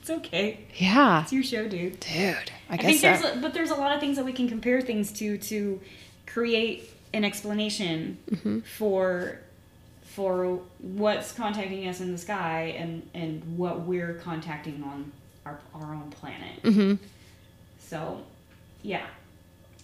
[0.00, 0.60] It's okay.
[0.76, 1.22] Yeah.
[1.22, 2.00] It's your show, dude.
[2.00, 3.32] Dude, I I guess think there's, so.
[3.32, 5.80] a, but there's a lot of things that we can compare things to to
[6.26, 8.60] create an explanation Mm-hmm.
[8.60, 9.40] for
[10.02, 15.12] for what's contacting us in the sky and and what we're contacting on
[15.44, 16.58] our our own planet.
[16.62, 16.94] hmm
[17.80, 18.22] So,
[18.82, 19.06] yeah,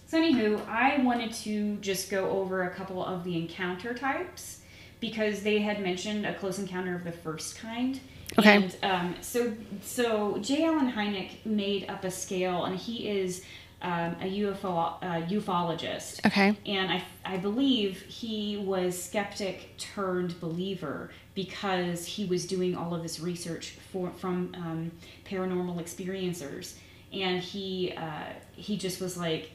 [0.07, 4.61] So, anywho, I wanted to just go over a couple of the encounter types
[4.99, 7.99] because they had mentioned a close encounter of the first kind.
[8.37, 8.55] Okay.
[8.55, 10.65] And um, so, so J.
[10.65, 13.43] Allen Hynek made up a scale, and he is
[13.81, 16.25] um, a UFO uh, ufologist.
[16.25, 16.57] Okay.
[16.65, 23.03] And I, I believe he was skeptic turned believer because he was doing all of
[23.03, 24.91] this research for from um,
[25.25, 26.75] paranormal experiencers,
[27.13, 29.51] and he uh, he just was like,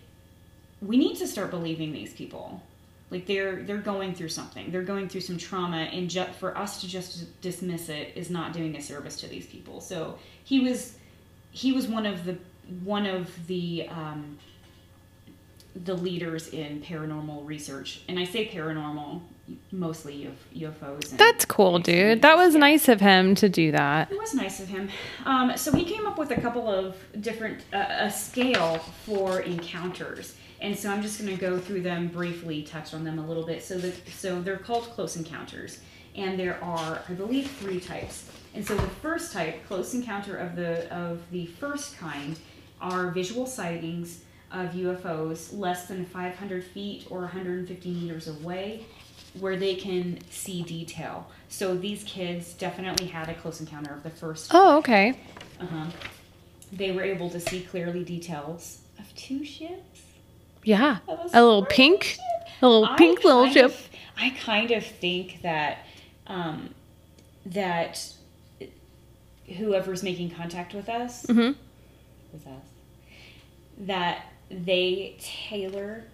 [0.82, 2.62] we need to start believing these people.
[3.10, 4.70] Like they're they're going through something.
[4.70, 8.52] They're going through some trauma, and ju- for us to just dismiss it is not
[8.52, 9.80] doing a service to these people.
[9.80, 10.94] So he was
[11.50, 12.38] he was one of the
[12.84, 14.38] one of the um,
[15.74, 19.20] the leaders in paranormal research, and I say paranormal,
[19.72, 21.10] mostly Uf- UFOs.
[21.10, 22.22] And That's cool, dude.
[22.22, 24.10] That was nice of him to do that.
[24.10, 24.88] It was nice of him.
[25.24, 30.34] Um, so he came up with a couple of different uh, a scale for encounters,
[30.60, 33.44] and so I'm just going to go through them briefly, touch on them a little
[33.44, 33.62] bit.
[33.62, 35.80] So that so they're called close encounters,
[36.14, 38.30] and there are I believe three types.
[38.54, 42.38] And so the first type, close encounter of the of the first kind,
[42.80, 48.84] are visual sightings of UFOs less than 500 feet or 150 meters away
[49.38, 51.30] where they can see detail.
[51.48, 54.50] So these kids definitely had a close encounter of the first.
[54.52, 55.18] Oh, okay.
[55.60, 55.86] Uh-huh.
[56.72, 59.89] They were able to see clearly details of two ships.
[60.64, 60.98] Yeah.
[61.08, 62.16] A little pink,
[62.62, 63.66] a little I pink little ship.
[63.66, 65.78] of- I kind of think that
[66.26, 66.74] um,
[67.46, 68.06] that
[69.56, 71.56] whoever's making contact with us, Mhm.
[72.32, 72.64] with us,
[73.78, 76.04] that they tailor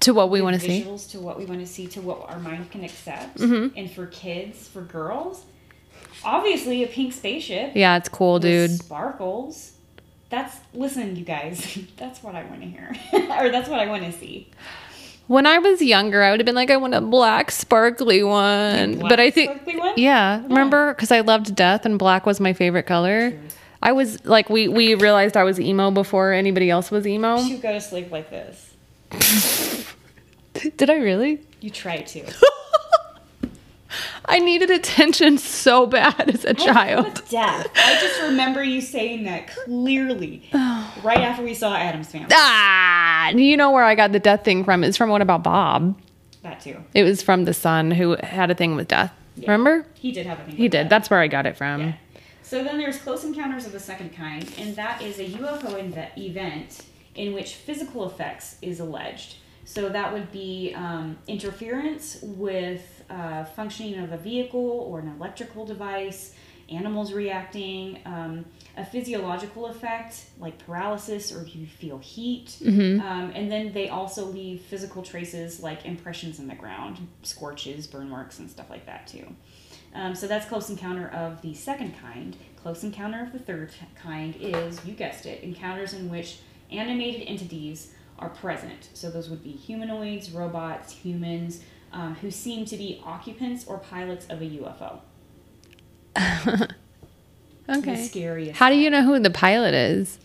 [0.00, 0.82] To what we want to see.
[0.82, 3.72] visuals to what we want to see to what our mind can accept Mhm.
[3.76, 5.44] and for kids for girls
[6.24, 8.70] obviously a pink spaceship Yeah, it's cool, dude.
[8.70, 9.72] sparkles
[10.32, 12.88] that's listen you guys that's what i want to hear
[13.38, 14.48] or that's what i want to see
[15.28, 18.98] When I was younger, I would have been like, I want a black, sparkly one.
[18.98, 19.94] Black but I think, sparkly one?
[19.96, 20.92] yeah, remember?
[20.92, 23.32] Because I loved death and black was my favorite color.
[23.80, 27.38] I was like, we we realized I was emo before anybody else was emo.
[27.38, 28.74] you go to sleep like this
[30.76, 31.40] Did I really?
[31.60, 32.20] you try to
[34.24, 37.04] I needed attention so bad as a child.
[37.06, 40.48] With death i just remember you saying that clearly
[41.02, 44.64] right after we saw Addams Family Ah, you know where I got the death thing
[44.64, 44.84] from?
[44.84, 45.98] It's from What About Bob?
[46.42, 49.12] that too It was from the son who had a thing with death.
[49.38, 49.86] Remember?
[49.94, 50.84] he did have a thing He did.
[50.84, 50.90] that.
[50.90, 51.80] That's where I got it from.
[51.80, 51.92] Yeah.
[52.42, 56.18] So then there's close encounters of the second kind, and that is a UFO inve-
[56.18, 56.80] event
[57.14, 59.36] in which physical effects is alleged.
[59.64, 65.64] So that would be um, interference with uh, functioning of a vehicle or an electrical
[65.66, 66.34] device,
[66.70, 68.44] animals reacting, um,
[68.78, 72.56] a physiological effect like paralysis or you feel heat,
[73.00, 78.08] um, and then they also leave physical traces like impressions in the ground, scorches, burn
[78.08, 79.26] marks, and stuff like that too.
[79.94, 82.34] Um, so that's close encounter of the second kind.
[82.56, 86.38] Close encounter of the third kind is, you guessed it, encounters in which
[86.70, 88.88] animated entities are present.
[88.94, 91.60] So those would be humanoids, robots, humans,
[91.92, 95.00] um, who seem to be occupants or pilots of a UFO.
[97.66, 97.94] The Okay.
[98.06, 98.58] scariest.
[98.58, 100.18] How do you know who the pilot is?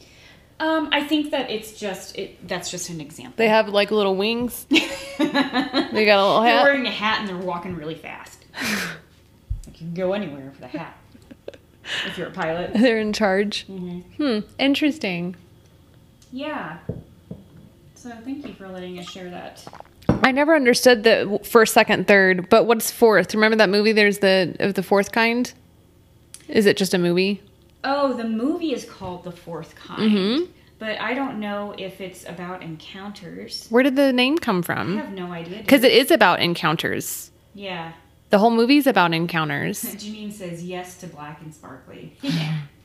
[0.59, 2.45] Um, I think that it's just it.
[2.47, 3.35] That's just an example.
[3.37, 4.65] They have like little wings.
[4.69, 6.55] they got a little hat.
[6.55, 8.43] They're wearing a hat and they're walking really fast.
[8.59, 8.87] like
[9.67, 10.97] you can go anywhere with a hat
[12.07, 12.73] if you're a pilot.
[12.75, 13.65] They're in charge.
[13.67, 14.39] hmm Hmm.
[14.57, 15.35] Interesting.
[16.31, 16.79] Yeah.
[17.93, 19.63] So thank you for letting us share that.
[20.27, 22.49] I never understood the first, second, third.
[22.49, 23.33] But what's fourth?
[23.33, 23.93] Remember that movie?
[23.93, 25.51] There's the of the fourth kind.
[26.49, 27.41] Is it just a movie?
[27.85, 30.51] Oh, the movie is called The Fourth Kind, mm-hmm.
[30.79, 33.67] but I don't know if it's about encounters.
[33.69, 34.97] Where did the name come from?
[34.97, 35.59] I have no idea.
[35.59, 37.31] Because it is about encounters.
[37.53, 37.93] yeah,
[38.31, 39.81] The whole movie's about encounters.
[39.95, 42.17] Janine says yes to black and sparkly.
[42.21, 42.61] Yeah,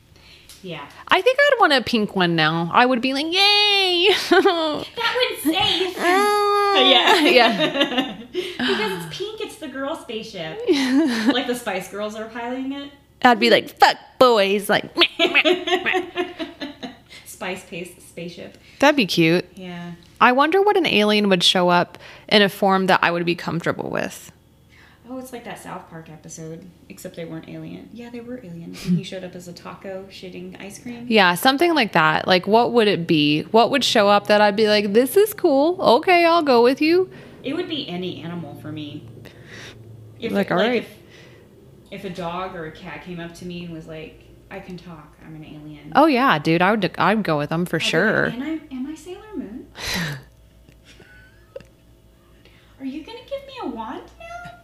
[0.63, 0.87] yeah.
[1.09, 2.71] I think I'd want a pink one now.
[2.73, 4.09] I would be like, yay!
[4.31, 7.21] That would say uh, yeah.
[7.29, 8.17] yeah.
[8.33, 9.41] because it's pink.
[9.41, 10.61] It's the girl spaceship,
[11.33, 12.91] like the Spice Girls are piloting it.
[13.23, 14.69] I'd be like, fuck boys.
[14.69, 14.91] Like,
[17.27, 18.59] Spice Pace spaceship.
[18.79, 19.47] that'd be cute.
[19.55, 19.93] Yeah.
[20.21, 23.35] I wonder what an alien would show up in a form that I would be
[23.35, 24.33] comfortable with.
[25.23, 27.89] It's like that South Park episode, except they weren't alien.
[27.93, 28.85] Yeah, they were aliens.
[28.87, 31.07] And he showed up as a taco shitting ice cream.
[31.09, 32.27] Yeah, something like that.
[32.27, 33.43] Like, what would it be?
[33.45, 35.81] What would show up that I'd be like, this is cool.
[35.81, 37.09] Okay, I'll go with you.
[37.45, 39.09] It would be any animal for me.
[40.19, 40.83] If, Like, all right.
[40.83, 40.89] if,
[41.91, 44.77] if a dog or a cat came up to me and was like, "I can
[44.77, 45.17] talk.
[45.27, 46.95] I'm an alien." Oh yeah, dude, I would.
[46.99, 48.27] I'd go with them for I'd sure.
[48.31, 48.61] like, Am I?
[48.77, 49.67] Am I Sailor Moon?
[52.81, 54.59] Are you gonna give me a wand now?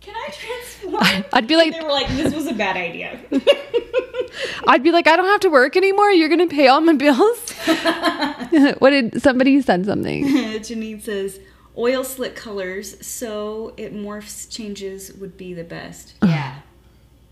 [0.00, 0.73] Can I transform?
[1.32, 3.20] I'd be like, they were like, this was a bad idea.
[4.66, 6.10] I'd be like, I don't have to work anymore.
[6.10, 7.50] You're gonna pay all my bills.
[8.78, 10.24] what did somebody said something?
[10.58, 11.40] Janine says,
[11.76, 16.14] oil slick colors, so it morphs changes would be the best.
[16.22, 16.60] Yeah,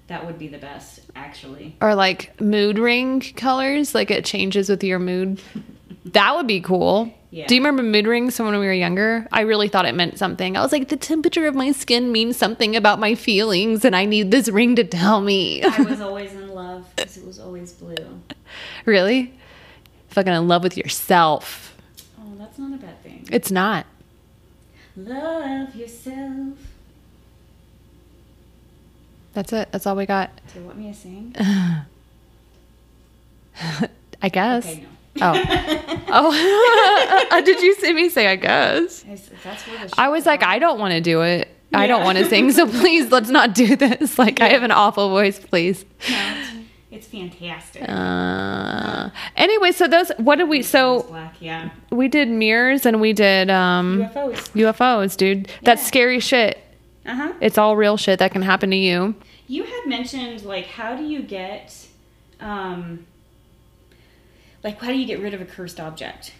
[0.09, 1.77] that would be the best, actually.
[1.81, 5.41] Or like mood ring colors, like it changes with your mood.
[6.05, 7.13] That would be cool.
[7.33, 7.47] Yeah.
[7.47, 9.27] Do you remember mood rings from when we were younger?
[9.33, 10.55] I really thought it meant something.
[10.55, 14.05] I was like, the temperature of my skin means something about my feelings, and I
[14.05, 15.63] need this ring to tell me.
[15.63, 18.21] I was always in love because it was always blue.
[18.85, 19.33] really?
[20.09, 21.75] Fucking in love with yourself.
[22.21, 23.27] Oh, that's not a bad thing.
[23.33, 23.87] It's not.
[24.95, 26.59] Love yourself.
[29.33, 29.73] That's it.
[29.73, 30.39] That's all we got.
[30.53, 31.35] Do you want me to sing?
[34.21, 34.67] I guess.
[34.67, 34.89] Okay, no.
[35.21, 35.33] Oh.
[36.09, 37.43] oh.
[37.45, 39.05] Did you see me say I guess?
[39.45, 41.49] That's where the I was like, I don't want to do it.
[41.75, 44.19] I don't want to sing, so please let's not do this.
[44.19, 45.85] Like, I have an awful voice, please.
[46.09, 46.51] No, it's,
[46.91, 47.89] it's fantastic.
[47.89, 51.71] Uh, anyway, so those, what did we, so black, yeah.
[51.91, 54.51] we did mirrors and we did um, UFOs.
[54.53, 55.51] UFOs, dude.
[55.63, 56.59] That's scary shit.
[57.05, 57.33] Uh huh.
[57.41, 59.15] It's all real shit that can happen to you.
[59.49, 61.75] You had mentioned like how do you get,
[62.41, 63.07] um,
[64.65, 66.33] like how do you get rid of a cursed object?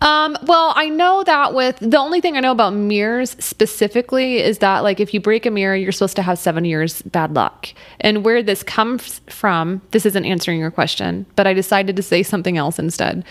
[0.00, 4.58] Um, well, I know that with the only thing I know about mirrors specifically is
[4.58, 7.68] that like if you break a mirror, you're supposed to have seven years bad luck.
[8.00, 12.24] And where this comes from, this isn't answering your question, but I decided to say
[12.24, 13.24] something else instead.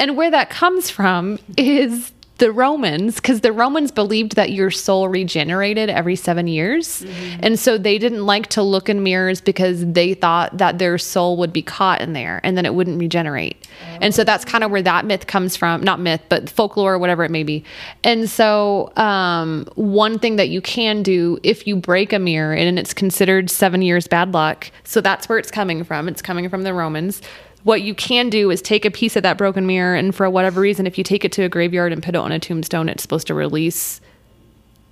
[0.00, 5.08] And where that comes from is the Romans, because the Romans believed that your soul
[5.08, 7.04] regenerated every seven years.
[7.40, 11.38] And so they didn't like to look in mirrors because they thought that their soul
[11.38, 13.66] would be caught in there and then it wouldn't regenerate.
[14.00, 15.82] And so that's kind of where that myth comes from.
[15.82, 17.64] Not myth, but folklore, whatever it may be.
[18.04, 22.78] And so, um, one thing that you can do if you break a mirror and
[22.78, 26.08] it's considered seven years bad luck, so that's where it's coming from.
[26.08, 27.22] It's coming from the Romans
[27.66, 30.60] what you can do is take a piece of that broken mirror and for whatever
[30.60, 33.02] reason if you take it to a graveyard and put it on a tombstone it's
[33.02, 34.00] supposed to release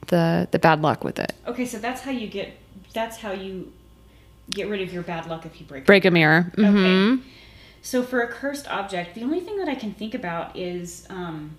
[0.09, 2.57] the the bad luck with it Okay, so that's how you get.
[2.93, 3.73] That's how you
[4.51, 5.87] get rid of your bad luck if you break.
[5.87, 7.23] break a mirror hmm Okay.
[7.83, 11.57] So for a cursed object, the only thing that I can think about is um,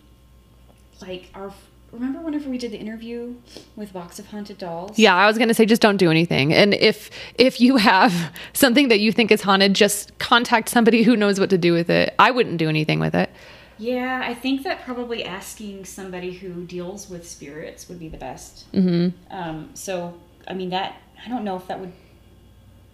[1.02, 1.54] like our.
[1.92, 3.36] Remember whenever we did the interview
[3.76, 4.98] with Box of Haunted Dolls?
[5.00, 8.14] yeah i was going to say just don't do anything and if if you have
[8.54, 11.90] something that you think is haunted just contact somebody who knows what to do with
[11.90, 13.30] it i wouldn't do anything with it
[13.78, 18.72] Yeah, I think that probably asking somebody who deals with spirits would be the best.
[18.72, 19.10] Mm-hmm.
[19.30, 20.14] Um, so,
[20.48, 21.92] I mean, that I don't know if that would.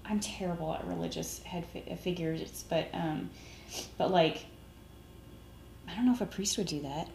[0.05, 3.29] I'm terrible at religious head fi- figures, but um,
[3.99, 4.45] but like,
[5.87, 7.07] I don't know if a priest would do that,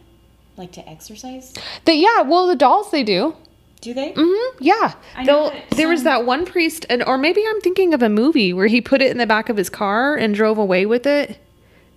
[0.57, 1.53] like to exorcise.
[1.85, 3.35] the, yeah well the dolls they do
[3.81, 4.11] Do they?
[4.13, 4.93] Mm hmm Yeah.
[5.15, 8.09] I know They'll- there was that one priest, and or maybe I'm thinking of a
[8.09, 11.05] movie where he put it in the back of his car and drove away with
[11.05, 11.37] it.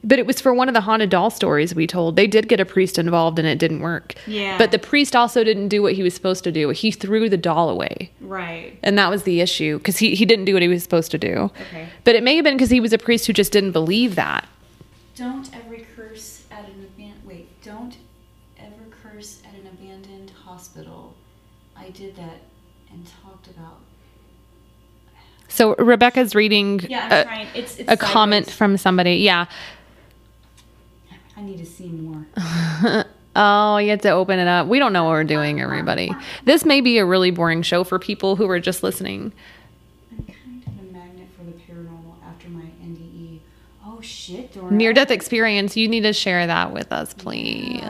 [0.03, 2.17] But it was for one of the haunted doll stories we told.
[2.17, 4.15] They did get a priest involved and it didn't work.
[4.27, 4.57] Yeah.
[4.57, 6.71] But the priest also didn't do what he was supposed to do.
[6.71, 8.11] He threw the doll away.
[8.21, 8.79] Right.
[8.83, 11.19] And that was the issue because he, he didn't do what he was supposed to
[11.19, 11.51] do.
[11.69, 11.87] Okay.
[12.05, 14.49] But it may have been because he was a priest who just didn't believe that.
[15.17, 15.70] Don't ever
[21.91, 22.41] I did that
[22.93, 23.81] and talked about.
[25.49, 27.59] So Rebecca's reading Yeah, a.
[27.59, 29.17] It's, it's a comment from somebody.
[29.17, 29.47] Yeah.
[31.37, 32.27] I need to see more.
[33.37, 34.67] Oh, you have to open it up.
[34.67, 36.13] We don't know what we're doing, everybody.
[36.47, 39.33] This may be a really boring show for people who are just listening.
[40.11, 43.39] I'm kind of a magnet for the paranormal after my NDE.
[43.87, 44.73] Oh shit, Dora.
[44.73, 47.81] Near death experience, you need to share that with us, please.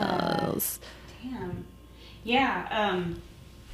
[1.23, 1.65] Damn.
[2.23, 2.67] Yeah.
[2.69, 3.19] Um,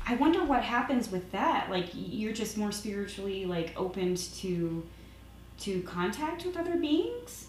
[0.07, 1.69] I wonder what happens with that.
[1.69, 4.85] Like you're just more spiritually like opened to
[5.59, 7.47] to contact with other beings.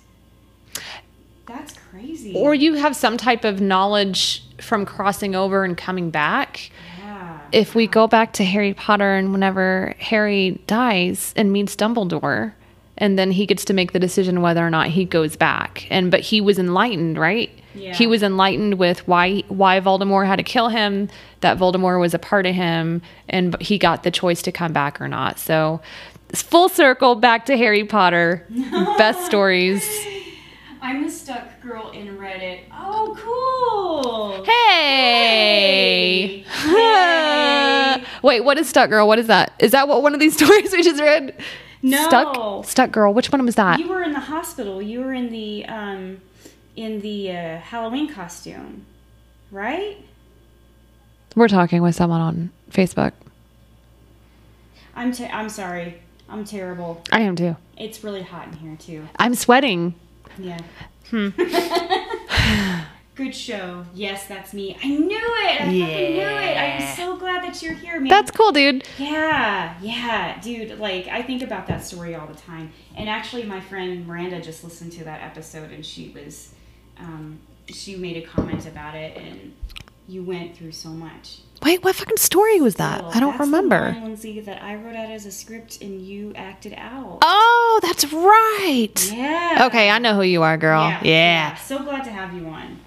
[1.47, 2.35] That's crazy.
[2.35, 6.71] Or you have some type of knowledge from crossing over and coming back.
[6.99, 7.41] yeah.
[7.53, 12.53] If we go back to Harry Potter and whenever Harry dies and meets Dumbledore,
[12.99, 15.87] and then he gets to make the decision whether or not he goes back.
[15.91, 17.51] And but he was enlightened, right?
[17.79, 17.95] Yeah.
[17.95, 21.09] He was enlightened with why why Voldemort had to kill him,
[21.41, 25.01] that Voldemort was a part of him, and he got the choice to come back
[25.01, 25.39] or not.
[25.39, 25.81] So
[26.35, 28.47] full circle back to Harry Potter.
[28.99, 29.89] Best stories.
[30.81, 32.61] I'm the stuck girl in Reddit.
[32.73, 34.45] Oh, cool.
[34.45, 36.43] Hey.
[36.43, 38.05] Hey.
[38.23, 39.07] Wait, what is Stuck Girl?
[39.07, 39.53] What is that?
[39.59, 41.35] Is that what one of these stories we just read?
[41.83, 42.09] No.
[42.09, 43.13] Stuck Stuck Girl.
[43.13, 43.81] Which one was that?
[43.81, 44.81] You were in the hospital.
[44.81, 46.21] You were in the um,
[46.79, 48.87] in the uh, Halloween costume,
[49.51, 49.99] right?
[51.35, 53.13] We're talking with someone on Facebook.
[54.95, 56.01] I'm te- I'm sorry.
[56.29, 57.03] I'm terrible.
[57.11, 57.57] I am too.
[57.77, 59.09] It's really hot in here too.
[59.17, 59.95] I'm sweating.
[60.39, 60.59] Yeah.
[61.11, 61.31] Hmm.
[63.17, 63.85] Good show.
[63.95, 64.77] Yes, that's me.
[64.81, 65.61] I knew it.
[65.61, 66.57] I fucking knew it.
[66.57, 68.09] I'm so glad that you're here, man.
[68.09, 68.87] That's cool, dude.
[68.99, 70.79] Yeah, yeah, dude.
[70.79, 72.71] Like I think about that story all the time.
[72.95, 76.55] And actually, my friend Miranda just listened to that episode, and she was,
[77.01, 77.39] um,
[77.69, 79.55] she made a comment about it, and
[80.09, 81.39] you went through so much.
[81.63, 83.03] Wait, what fucking story was that?
[83.03, 83.81] Well, I don't the remember.
[84.01, 87.19] one, Lindsay, that I wrote out as a script, and you acted out.
[87.23, 89.13] Oh, that's right.
[89.13, 89.65] Yeah.
[89.67, 90.91] Okay, I know who you are, girl.
[91.03, 91.55] Yeah, Yeah.
[91.57, 92.79] So glad to have you on.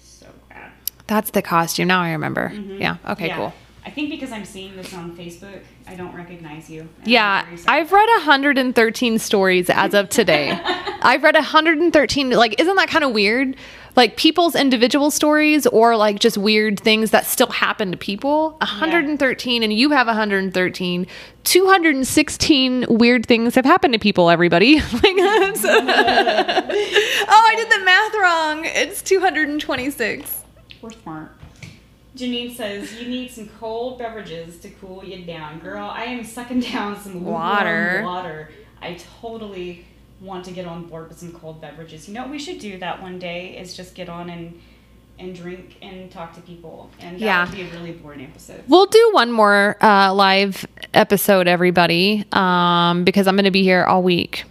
[0.00, 0.72] So glad.
[1.06, 1.88] That's the costume.
[1.88, 2.50] Now I remember.
[2.50, 2.80] Mhm.
[2.80, 2.96] Yeah.
[3.08, 3.36] Okay, Yeah.
[3.36, 3.54] cool.
[3.86, 6.88] I think because I'm seeing this on Facebook, I don't recognize you.
[7.04, 7.46] Yeah.
[7.66, 10.58] I've read 113 stories as of today.
[11.02, 12.30] I've read 113.
[12.30, 13.56] Like, isn't that kind of weird?
[13.94, 18.56] Like people's individual stories, or like just weird things that still happen to people.
[18.58, 21.06] 113, and you have 113.
[21.44, 24.30] 216 weird things have happened to people.
[24.30, 24.76] Everybody.
[24.80, 25.10] like, oh,
[27.46, 28.64] I did the math wrong.
[28.64, 30.42] It's 226.
[30.82, 31.33] We're smart.
[32.16, 35.88] Janine says you need some cold beverages to cool you down, girl.
[35.88, 38.02] I am sucking down some Water.
[38.04, 38.50] Water.
[38.80, 39.84] I totally
[40.20, 42.06] want to get on board with some cold beverages.
[42.08, 43.58] You know, what we should do that one day.
[43.58, 44.60] Is just get on and
[45.18, 47.44] and drink and talk to people, and that Yeah.
[47.46, 48.62] would be a really boring episode.
[48.68, 53.84] We'll do one more uh, live episode, everybody, um, because I'm going to be here
[53.84, 54.44] all week.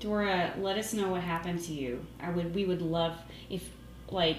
[0.00, 2.04] Dora, let us know what happened to you.
[2.20, 2.52] I would.
[2.54, 3.16] We would love
[3.48, 3.62] if
[4.10, 4.38] like.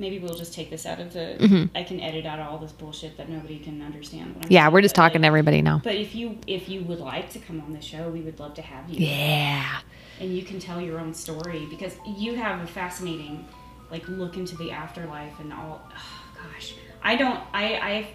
[0.00, 1.68] Maybe we'll just take this out of the.
[1.74, 4.46] I can edit out all this bullshit that nobody can understand.
[4.48, 5.82] Yeah, we're just talking to everybody now.
[5.84, 8.54] But if you if you would like to come on the show, we would love
[8.54, 9.06] to have you.
[9.06, 9.80] Yeah.
[10.18, 13.46] And you can tell your own story because you have a fascinating
[13.90, 15.82] like look into the afterlife and all.
[15.94, 16.24] Oh,
[16.54, 18.08] gosh, I don't I I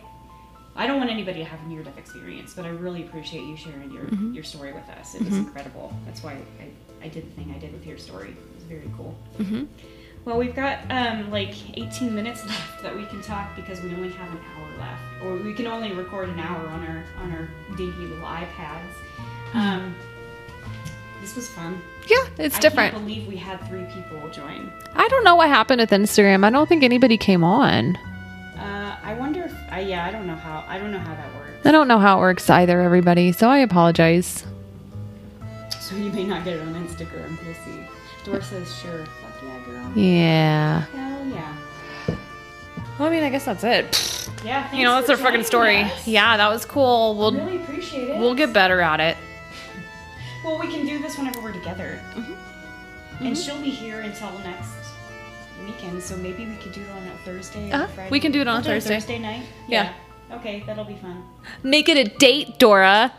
[0.76, 3.56] I don't want anybody to have a near death experience, but I really appreciate you
[3.56, 4.34] sharing your Mm-hmm.
[4.34, 5.14] your story with us.
[5.14, 5.94] It was incredible.
[6.08, 8.30] That's why I I did the thing I did with your story.
[8.30, 9.16] It was very cool.
[9.38, 9.68] Mhm.
[10.26, 14.10] Well, we've got um, like 18 minutes left that we can talk because we only
[14.10, 17.48] have an hour left, or we can only record an hour on our on our
[17.78, 18.90] dinky little iPads.
[19.54, 19.96] Um,
[21.22, 21.80] this was fun.
[22.08, 22.94] Yeah, it's I different.
[22.94, 24.72] can't believe we had three people join.
[24.96, 26.44] I don't know what happened with Instagram.
[26.44, 27.96] I don't think anybody came on.
[28.58, 31.36] Uh, I wonder if I yeah I don't know how I don't know how that
[31.36, 31.66] works.
[31.66, 33.32] I don't know how it works either, everybody.
[33.32, 34.46] So I apologize.
[35.80, 37.38] So you may not get it on Instagram.
[37.46, 37.88] We'll see.
[38.24, 39.06] Dora says sure.
[39.96, 40.86] Fuck yeah.
[40.94, 41.08] Yeah.
[41.10, 42.16] Hell yeah.
[43.00, 44.30] Well, I mean, I guess that's it.
[44.44, 44.74] Yeah.
[44.74, 45.82] You know, that's for our fucking story.
[45.84, 46.08] us.
[46.08, 47.16] Yeah, that was cool.
[47.18, 48.20] We'll Really appreciate it.
[48.20, 49.18] we'll get better at it.
[50.44, 52.00] Well, we can do this whenever we're together.
[52.14, 53.26] Mm-hmm.
[53.26, 54.70] And she'll be here until next
[55.66, 57.88] weekend, so maybe we could do it on a Thursday Uh-huh.
[57.88, 58.10] Friday.
[58.12, 58.96] We can do it on We'll a Thursday.
[58.96, 59.44] Thursday night.
[59.68, 59.94] Yeah.
[60.32, 61.24] Okay, that'll be fun.
[61.64, 63.14] Make it a date, Dora.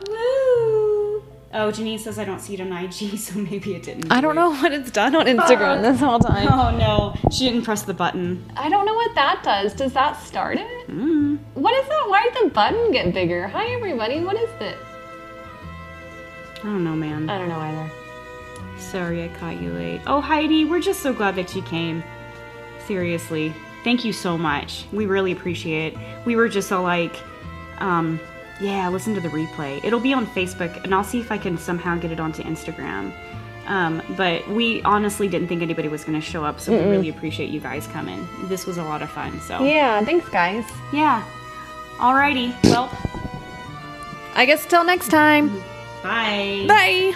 [1.52, 1.58] Woo!
[1.58, 4.10] Oh, Janine says I don't see it on IG, so maybe it didn't.
[4.10, 6.48] I do don't know what it's done on Instagram this whole time.
[6.50, 8.44] Oh no, she didn't press the button.
[8.56, 9.74] I don't know what that does.
[9.74, 10.88] Does that start it?
[10.88, 11.38] Mm.
[11.54, 12.04] What is that?
[12.08, 13.48] Why did the button get bigger?
[13.48, 14.20] Hi, everybody.
[14.20, 14.76] What is it?
[16.60, 17.30] I don't know, man.
[17.30, 17.90] I don't know either.
[18.78, 20.00] Sorry I caught you late.
[20.06, 22.02] Oh, Heidi, we're just so glad that you came.
[22.86, 23.54] Seriously.
[23.84, 24.84] Thank you so much.
[24.92, 26.26] We really appreciate it.
[26.26, 27.16] We were just so like,
[27.78, 28.18] um,
[28.60, 29.82] yeah, listen to the replay.
[29.84, 33.12] It'll be on Facebook, and I'll see if I can somehow get it onto Instagram.
[33.66, 37.08] Um, but we honestly didn't think anybody was going to show up, so we really
[37.08, 38.26] appreciate you guys coming.
[38.44, 39.40] This was a lot of fun.
[39.40, 40.64] So, Yeah, thanks, guys.
[40.92, 41.24] yeah.
[41.98, 42.54] Alrighty.
[42.64, 42.88] Well,
[44.34, 45.48] I guess till next time.
[46.02, 46.64] bye.
[46.68, 47.14] Bye.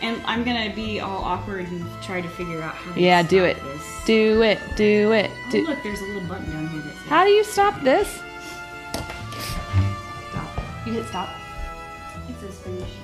[0.00, 3.22] And I'm going to be all awkward and try to figure out how to Yeah,
[3.22, 3.62] do it.
[3.62, 4.04] This.
[4.06, 4.58] Do it.
[4.76, 5.30] Do it.
[5.54, 8.20] Oh, look, there's a little button down here that says How do you stop this?
[10.92, 11.30] You hit stop.
[12.28, 13.01] It says finish.